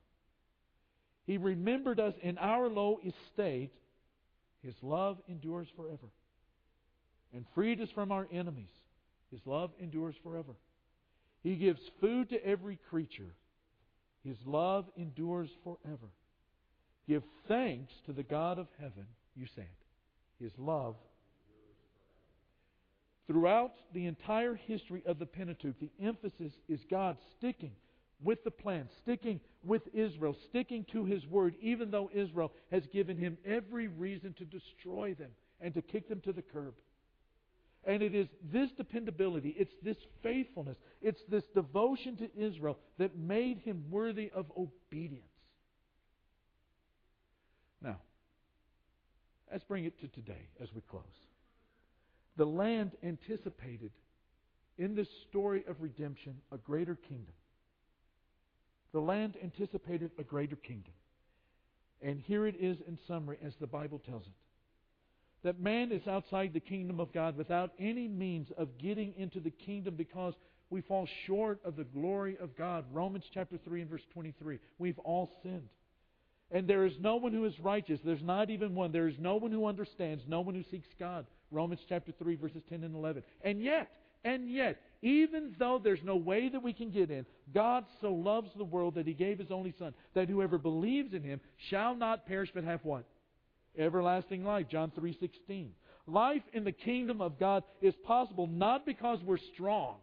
He 1.27 1.37
remembered 1.37 1.99
us 1.99 2.13
in 2.23 2.37
our 2.37 2.69
low 2.69 2.99
estate. 3.05 3.71
His 4.63 4.73
love 4.81 5.17
endures 5.27 5.67
forever. 5.75 6.07
And 7.33 7.45
freed 7.53 7.81
us 7.81 7.89
from 7.93 8.11
our 8.13 8.27
enemies. 8.31 8.71
His 9.29 9.41
love 9.45 9.71
endures 9.79 10.15
forever. 10.23 10.53
He 11.43 11.55
gives 11.55 11.81
food 11.99 12.29
to 12.29 12.43
every 12.45 12.79
creature. 12.89 13.35
His 14.23 14.37
love 14.45 14.85
endures 14.97 15.49
forever. 15.63 16.07
Give 17.07 17.23
thanks 17.47 17.93
to 18.05 18.13
the 18.13 18.23
God 18.23 18.57
of 18.57 18.67
heaven, 18.79 19.05
you 19.35 19.45
said. 19.53 19.67
His 20.39 20.51
love. 20.57 20.95
Throughout 23.27 23.73
the 23.93 24.05
entire 24.05 24.55
history 24.55 25.03
of 25.05 25.19
the 25.19 25.25
Pentateuch, 25.25 25.75
the 25.81 25.91
emphasis 26.01 26.53
is 26.69 26.79
God 26.89 27.17
sticking 27.37 27.73
with 28.23 28.43
the 28.43 28.51
plan, 28.51 28.89
sticking 29.03 29.39
with 29.63 29.83
Israel, 29.93 30.35
sticking 30.49 30.85
to 30.91 31.05
His 31.05 31.25
word, 31.27 31.55
even 31.61 31.91
though 31.91 32.09
Israel 32.13 32.51
has 32.71 32.85
given 32.87 33.17
him 33.17 33.37
every 33.45 33.87
reason 33.87 34.33
to 34.33 34.45
destroy 34.45 35.13
them 35.13 35.29
and 35.61 35.73
to 35.73 35.81
kick 35.81 36.09
them 36.09 36.21
to 36.21 36.33
the 36.33 36.41
curb. 36.41 36.73
And 37.83 38.01
it 38.01 38.13
is 38.13 38.27
this 38.51 38.71
dependability, 38.71 39.55
it's 39.57 39.73
this 39.81 39.97
faithfulness, 40.21 40.77
it's 41.01 41.21
this 41.29 41.45
devotion 41.53 42.17
to 42.17 42.29
Israel 42.37 42.77
that 42.97 43.17
made 43.17 43.59
him 43.59 43.85
worthy 43.89 44.31
of 44.33 44.51
obedience. 44.57 45.23
Now, 47.81 47.97
let's 49.51 49.63
bring 49.63 49.85
it 49.85 49.99
to 50.01 50.07
today 50.07 50.49
as 50.61 50.73
we 50.73 50.81
close. 50.81 51.03
The 52.35 52.45
land 52.45 52.91
anticipated 53.03 53.91
in 54.77 54.95
this 54.95 55.07
story 55.29 55.63
of 55.67 55.81
redemption 55.81 56.35
a 56.51 56.57
greater 56.57 56.95
kingdom. 56.95 57.33
The 58.97 59.01
land 59.01 59.35
anticipated 59.43 60.09
a 60.17 60.23
greater 60.23 60.55
kingdom. 60.55 60.91
And 62.01 62.19
here 62.19 62.47
it 62.47 62.55
is 62.59 62.77
in 62.87 62.97
summary 63.07 63.37
as 63.45 63.53
the 63.61 63.67
Bible 63.67 64.01
tells 64.09 64.23
it 64.23 64.33
that 65.43 65.59
man 65.59 65.91
is 65.91 66.07
outside 66.07 66.51
the 66.51 66.59
kingdom 66.59 66.99
of 66.99 67.13
God 67.13 67.37
without 67.37 67.73
any 67.77 68.07
means 68.07 68.47
of 68.57 68.79
getting 68.79 69.13
into 69.15 69.39
the 69.39 69.51
kingdom 69.51 69.93
because 69.93 70.33
we 70.71 70.81
fall 70.81 71.07
short 71.27 71.59
of 71.63 71.75
the 71.75 71.83
glory 71.83 72.37
of 72.41 72.57
God. 72.57 72.85
Romans 72.91 73.25
chapter 73.31 73.59
3 73.63 73.81
and 73.81 73.89
verse 73.91 74.01
23. 74.15 74.57
We've 74.79 74.97
all 74.97 75.29
sinned. 75.43 75.69
And 76.49 76.67
there 76.67 76.83
is 76.83 76.93
no 76.99 77.17
one 77.17 77.33
who 77.33 77.45
is 77.45 77.59
righteous. 77.59 77.99
There's 78.03 78.23
not 78.23 78.49
even 78.49 78.73
one. 78.73 78.91
There 78.91 79.07
is 79.07 79.19
no 79.19 79.35
one 79.35 79.51
who 79.51 79.67
understands, 79.67 80.23
no 80.27 80.41
one 80.41 80.55
who 80.55 80.63
seeks 80.71 80.89
God. 80.99 81.27
Romans 81.51 81.81
chapter 81.87 82.13
3, 82.17 82.33
verses 82.33 82.63
10 82.67 82.83
and 82.83 82.95
11. 82.95 83.21
And 83.43 83.61
yet, 83.61 83.91
and 84.23 84.49
yet, 84.49 84.81
even 85.01 85.55
though 85.59 85.79
there's 85.83 86.03
no 86.03 86.15
way 86.15 86.49
that 86.49 86.63
we 86.63 86.73
can 86.73 86.91
get 86.91 87.11
in, 87.11 87.25
God 87.53 87.85
so 88.01 88.13
loves 88.13 88.49
the 88.57 88.63
world 88.63 88.95
that 88.95 89.07
He 89.07 89.13
gave 89.13 89.39
His 89.39 89.51
only 89.51 89.73
Son, 89.77 89.93
that 90.13 90.29
whoever 90.29 90.57
believes 90.57 91.13
in 91.13 91.23
Him 91.23 91.39
shall 91.69 91.95
not 91.95 92.25
perish 92.25 92.49
but 92.53 92.63
have 92.63 92.83
what? 92.83 93.05
everlasting 93.77 94.43
life. 94.43 94.67
John 94.69 94.91
3:16. 94.91 95.69
Life 96.07 96.43
in 96.53 96.63
the 96.63 96.71
kingdom 96.71 97.21
of 97.21 97.37
God 97.37 97.63
is 97.81 97.93
possible 98.05 98.47
not 98.47 98.85
because 98.85 99.21
we're 99.23 99.37
strong, 99.53 99.97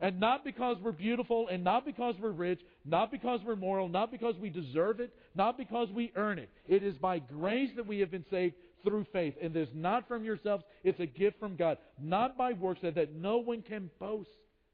and 0.00 0.18
not 0.18 0.44
because 0.44 0.76
we're 0.82 0.92
beautiful, 0.92 1.48
and 1.48 1.62
not 1.62 1.84
because 1.84 2.16
we're 2.18 2.30
rich, 2.30 2.60
not 2.84 3.10
because 3.12 3.40
we're 3.44 3.56
moral, 3.56 3.88
not 3.88 4.10
because 4.10 4.36
we 4.38 4.50
deserve 4.50 4.98
it, 4.98 5.14
not 5.34 5.56
because 5.56 5.88
we 5.90 6.12
earn 6.16 6.38
it. 6.38 6.50
It 6.66 6.82
is 6.82 6.96
by 6.98 7.20
grace 7.20 7.70
that 7.76 7.86
we 7.86 8.00
have 8.00 8.10
been 8.10 8.24
saved 8.30 8.56
through 8.84 9.06
faith. 9.12 9.34
And 9.40 9.52
this 9.52 9.68
not 9.74 10.08
from 10.08 10.24
yourselves, 10.24 10.64
it's 10.84 11.00
a 11.00 11.06
gift 11.06 11.38
from 11.38 11.56
God, 11.56 11.78
not 12.00 12.36
by 12.36 12.52
works, 12.52 12.80
that, 12.82 12.94
that 12.94 13.14
no 13.14 13.38
one 13.38 13.62
can 13.62 13.90
boast. 13.98 14.30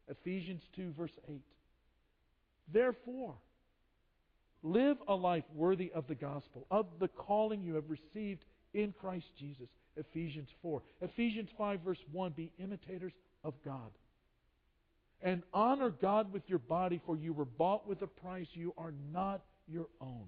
Ephesians 0.08 0.62
2, 0.76 0.92
verse 0.96 1.12
8. 1.28 1.40
Therefore, 2.72 3.34
live 4.62 4.96
a 5.08 5.14
life 5.14 5.44
worthy 5.54 5.90
of 5.94 6.06
the 6.06 6.14
gospel, 6.14 6.66
of 6.70 6.86
the 7.00 7.08
calling 7.08 7.62
you 7.62 7.74
have 7.74 7.88
received 7.88 8.44
in 8.74 8.94
Christ 9.00 9.26
Jesus. 9.38 9.68
Ephesians 9.96 10.48
4. 10.62 10.82
Ephesians 11.00 11.48
5, 11.56 11.80
verse 11.80 11.98
1 12.12 12.32
Be 12.32 12.52
imitators 12.58 13.12
of 13.44 13.54
God. 13.64 13.90
And 15.22 15.42
honor 15.52 15.90
God 15.90 16.32
with 16.32 16.42
your 16.46 16.58
body, 16.58 17.00
for 17.06 17.16
you 17.16 17.32
were 17.32 17.46
bought 17.46 17.86
with 17.88 18.02
a 18.02 18.06
price. 18.06 18.46
You 18.52 18.74
are 18.76 18.92
not 19.12 19.42
your 19.66 19.86
own. 20.00 20.26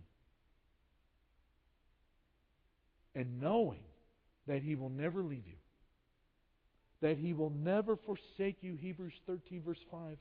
And 3.18 3.40
knowing 3.40 3.80
that 4.46 4.62
He 4.62 4.76
will 4.76 4.90
never 4.90 5.24
leave 5.24 5.44
you, 5.44 5.56
that 7.00 7.18
He 7.18 7.32
will 7.32 7.50
never 7.50 7.96
forsake 7.96 8.58
you, 8.60 8.76
Hebrews 8.76 9.12
13, 9.26 9.60
verse 9.66 9.84
5. 9.90 10.16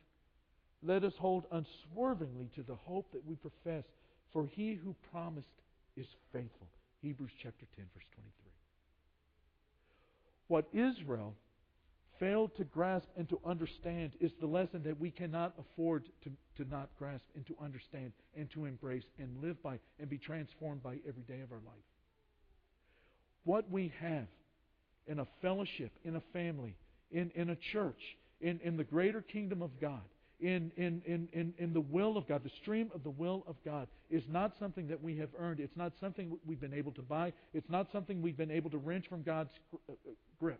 Let 0.82 1.04
us 1.04 1.14
hold 1.20 1.46
unswervingly 1.52 2.50
to 2.56 2.64
the 2.64 2.74
hope 2.74 3.12
that 3.14 3.24
we 3.24 3.36
profess, 3.36 3.84
for 4.34 4.48
He 4.48 4.74
who 4.74 4.96
promised 5.12 5.46
is 5.96 6.08
faithful. 6.34 6.68
Hebrews 7.04 7.30
chapter 7.44 7.68
10, 7.76 7.86
verse 7.94 8.06
23. 8.16 8.52
What 10.48 10.68
Israel 10.74 11.36
failed 12.20 12.56
to 12.58 12.64
grasp 12.64 13.10
and 13.16 13.30
to 13.30 13.40
understand 13.46 14.14
is 14.20 14.32
the 14.40 14.48
lesson 14.48 14.82
that 14.86 15.00
we 15.00 15.12
cannot 15.12 15.54
afford 15.60 16.06
to, 16.24 16.32
to 16.56 16.68
not 16.68 16.90
grasp 16.98 17.26
and 17.36 17.46
to 17.46 17.56
understand 17.64 18.12
and 18.36 18.50
to 18.50 18.66
embrace 18.66 19.06
and 19.20 19.38
live 19.40 19.62
by 19.62 19.78
and 20.00 20.10
be 20.10 20.18
transformed 20.18 20.82
by 20.82 20.98
every 21.08 21.22
day 21.28 21.42
of 21.42 21.52
our 21.52 21.62
life. 21.64 21.84
What 23.48 23.72
we 23.72 23.94
have 24.02 24.28
in 25.08 25.20
a 25.20 25.28
fellowship, 25.42 25.94
in 26.04 26.18
a 26.18 26.22
family, 26.34 26.76
in, 27.12 27.32
in 27.34 27.50
a 27.50 27.56
church, 27.56 28.02
in, 28.42 28.60
in 28.62 28.76
the 28.76 28.84
greater 28.84 29.22
kingdom 29.22 29.62
of 29.62 29.72
God, 29.80 30.02
in, 30.42 30.70
in, 30.76 31.02
in, 31.06 31.30
in, 31.32 31.54
in 31.58 31.72
the 31.72 31.80
will 31.80 32.18
of 32.18 32.28
God, 32.28 32.44
the 32.44 32.52
stream 32.62 32.92
of 32.94 33.06
the 33.06 33.10
will 33.10 33.46
of 33.48 33.56
God, 33.64 33.88
is 34.10 34.24
not 34.30 34.52
something 34.60 34.90
that 34.90 35.02
we 35.02 35.16
have 35.20 35.30
earned. 35.40 35.62
It's 35.62 35.78
not 35.78 35.94
something 36.02 36.38
we've 36.46 36.60
been 36.60 36.74
able 36.74 36.92
to 36.92 37.02
buy. 37.02 37.32
It's 37.54 37.70
not 37.70 37.88
something 37.94 38.22
we've 38.22 38.36
been 38.36 38.52
able 38.52 38.70
to 38.72 38.78
wrench 38.78 39.08
from 39.08 39.24
God's 39.24 39.52
uh, 39.74 39.94
uh, 39.94 40.12
grip. 40.42 40.60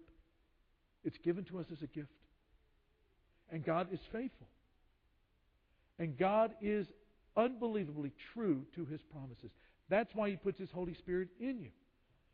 It's 1.04 1.18
given 1.26 1.44
to 1.44 1.60
us 1.60 1.66
as 1.74 1.82
a 1.82 1.88
gift. 1.88 2.08
And 3.52 3.66
God 3.66 3.90
is 3.92 4.00
faithful. 4.14 4.48
And 6.00 6.18
God 6.18 6.52
is 6.62 6.88
unbelievably 7.36 8.14
true 8.34 8.64
to 8.76 8.86
His 8.86 9.02
promises. 9.12 9.52
That's 9.90 10.16
why 10.16 10.30
He 10.30 10.38
puts 10.38 10.58
His 10.58 10.72
Holy 10.72 10.94
Spirit 10.94 11.28
in 11.42 11.60
you. 11.60 11.72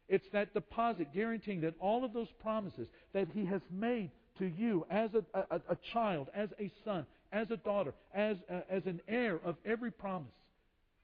It's 0.10 0.28
that 0.34 0.54
deposit 0.54 1.14
guaranteeing 1.14 1.62
that 1.62 1.76
all 1.80 2.04
of 2.04 2.14
those 2.14 2.32
promises 2.42 2.88
that 3.14 3.28
He 3.34 3.46
has 3.46 3.62
made 3.72 4.12
to 4.40 4.46
you 4.46 4.86
as 4.90 5.12
a, 5.14 5.24
a, 5.38 5.62
a 5.70 5.78
child, 5.94 6.28
as 6.36 6.50
a 6.60 6.72
son, 6.84 7.06
as 7.32 7.52
a 7.52 7.58
daughter, 7.58 7.94
as, 8.14 8.38
uh, 8.50 8.62
as 8.70 8.86
an 8.86 9.02
heir 9.08 9.40
of 9.44 9.56
every 9.66 9.92
promise, 9.92 10.34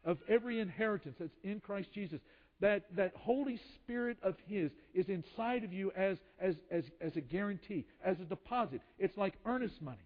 of 0.05 0.17
every 0.27 0.59
inheritance 0.59 1.15
that's 1.19 1.35
in 1.43 1.59
Christ 1.59 1.89
Jesus, 1.93 2.19
that, 2.59 2.83
that 2.95 3.13
Holy 3.15 3.59
Spirit 3.75 4.17
of 4.21 4.35
His 4.47 4.71
is 4.93 5.07
inside 5.07 5.63
of 5.63 5.71
you 5.71 5.91
as, 5.95 6.17
as, 6.39 6.55
as, 6.69 6.83
as 6.99 7.15
a 7.15 7.21
guarantee, 7.21 7.85
as 8.03 8.19
a 8.19 8.25
deposit. 8.25 8.81
It's 8.97 9.17
like 9.17 9.33
earnest 9.45 9.81
money. 9.81 9.97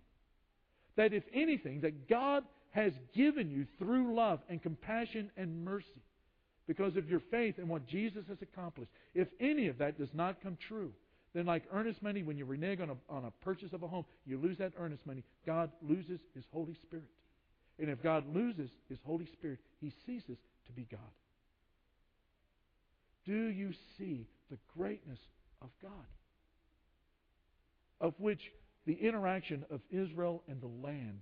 That 0.95 1.13
if 1.13 1.23
anything, 1.33 1.81
that 1.81 2.07
God 2.07 2.43
has 2.71 2.93
given 3.15 3.49
you 3.49 3.65
through 3.79 4.13
love 4.15 4.39
and 4.49 4.61
compassion 4.61 5.31
and 5.35 5.65
mercy 5.65 6.03
because 6.67 6.95
of 6.95 7.09
your 7.09 7.19
faith 7.31 7.59
in 7.59 7.67
what 7.67 7.87
Jesus 7.87 8.23
has 8.27 8.41
accomplished, 8.41 8.91
if 9.13 9.27
any 9.39 9.67
of 9.67 9.77
that 9.79 9.97
does 9.97 10.13
not 10.13 10.41
come 10.41 10.57
true, 10.67 10.91
then, 11.33 11.45
like 11.47 11.63
earnest 11.71 12.03
money, 12.03 12.21
when 12.21 12.37
you 12.37 12.45
renege 12.45 12.79
on 12.79 12.91
a, 12.91 12.95
on 13.09 13.25
a 13.25 13.31
purchase 13.43 13.73
of 13.73 13.81
a 13.81 13.87
home, 13.87 14.05
you 14.25 14.37
lose 14.37 14.59
that 14.59 14.73
earnest 14.77 15.05
money. 15.07 15.23
God 15.47 15.71
loses 15.81 16.19
His 16.35 16.43
Holy 16.51 16.75
Spirit. 16.83 17.09
And 17.79 17.89
if 17.89 18.03
God 18.03 18.23
loses 18.33 18.69
His 18.87 18.99
Holy 19.03 19.25
Spirit, 19.25 19.59
He 19.81 19.91
ceases 20.05 20.37
to 20.67 20.71
be 20.71 20.87
God. 20.91 20.99
Do 23.25 23.47
you 23.47 23.71
see 23.97 24.27
the 24.51 24.57
greatness 24.77 25.19
of 25.61 25.69
God? 25.81 25.91
Of 27.99 28.13
which 28.19 28.51
the 28.85 28.93
interaction 28.93 29.65
of 29.71 29.81
Israel 29.89 30.43
and 30.47 30.61
the 30.61 30.67
land 30.67 31.21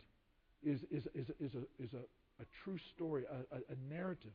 is, 0.61 0.81
is, 0.91 1.07
is, 1.15 1.27
is, 1.39 1.55
a, 1.55 1.83
is 1.83 1.93
a, 1.93 2.41
a 2.41 2.45
true 2.63 2.77
story, 2.93 3.23
a, 3.31 3.55
a 3.55 3.93
narrative 3.93 4.31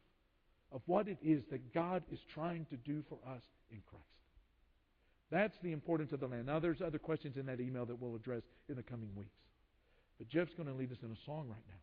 of 0.73 0.83
what 0.87 1.09
it 1.09 1.19
is 1.23 1.43
that 1.51 1.73
God 1.73 2.03
is 2.11 2.19
trying 2.35 2.67
to 2.67 2.77
do 2.77 3.03
for 3.09 3.19
us 3.29 3.43
in 3.71 3.81
Christ. 3.89 4.05
That's 5.31 5.57
the 5.63 5.73
importance 5.73 6.13
of 6.13 6.21
the 6.21 6.27
land. 6.27 6.47
Now, 6.47 6.61
there's 6.61 6.83
other 6.83 6.99
questions 6.99 7.37
in 7.37 7.47
that 7.47 7.61
email 7.61 7.87
that 7.87 8.01
we'll 8.01 8.15
address 8.15 8.43
in 8.69 8.77
the 8.77 8.83
coming 8.83 9.11
weeks. 9.17 9.31
But 10.19 10.29
Jeff's 10.29 10.55
going 10.55 10.69
to 10.69 10.75
lead 10.75 10.93
us 10.93 10.99
in 11.03 11.11
a 11.11 11.25
song 11.27 11.49
right 11.49 11.65
now. 11.69 11.75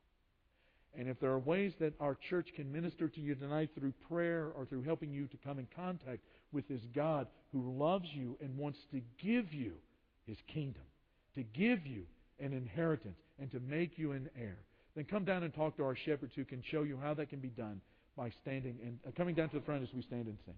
And 0.96 1.10
if 1.10 1.19
there 1.19 1.32
are 1.32 1.39
ways 1.39 1.74
that 1.80 1.93
our 2.00 2.17
church 2.30 2.50
can 2.56 2.72
minister 2.72 3.08
to 3.08 3.19
you 3.19 3.36
tonight 3.36 3.72
through 3.76 3.93
prayer 4.10 4.52
or 4.56 4.65
through 4.65 4.84
helping 4.84 5.12
you 5.12 5.28
to 5.28 5.38
come 5.38 5.58
in 5.60 5.67
contact 5.76 6.22
with 6.52 6.67
this 6.67 6.82
God 6.93 7.28
who 7.52 7.78
loves 7.78 8.08
you 8.13 8.38
and 8.41 8.58
wants 8.58 8.80
to 8.91 9.02
give 9.22 9.52
you 9.54 9.74
his 10.26 10.38
kingdom, 10.54 10.84
to 11.36 11.43
give 11.43 11.86
you 11.86 12.04
an 12.39 12.54
inheritance, 12.54 13.17
and 13.39 13.52
to 13.52 13.60
make 13.60 13.98
you 13.98 14.12
an 14.12 14.30
heir, 14.39 14.58
then 14.96 15.06
come 15.06 15.26
down 15.26 15.43
and 15.43 15.54
talk 15.54 15.76
to 15.78 15.84
our 15.84 15.96
shepherds 15.96 16.34
who 16.36 16.46
can 16.46 16.62
show 16.72 16.84
you 16.84 16.98
how 17.02 17.15
that 17.15 17.30
can 17.30 17.39
be 17.39 17.50
done 17.50 17.82
by 18.15 18.30
standing 18.41 18.78
and 18.84 18.99
uh, 19.08 19.12
coming 19.15 19.36
down 19.36 19.49
to 19.49 19.60
the 19.60 19.65
front 19.65 19.84
as 19.84 19.89
we 19.93 20.02
stand 20.02 20.28
and 20.28 20.38
sing. 20.45 20.56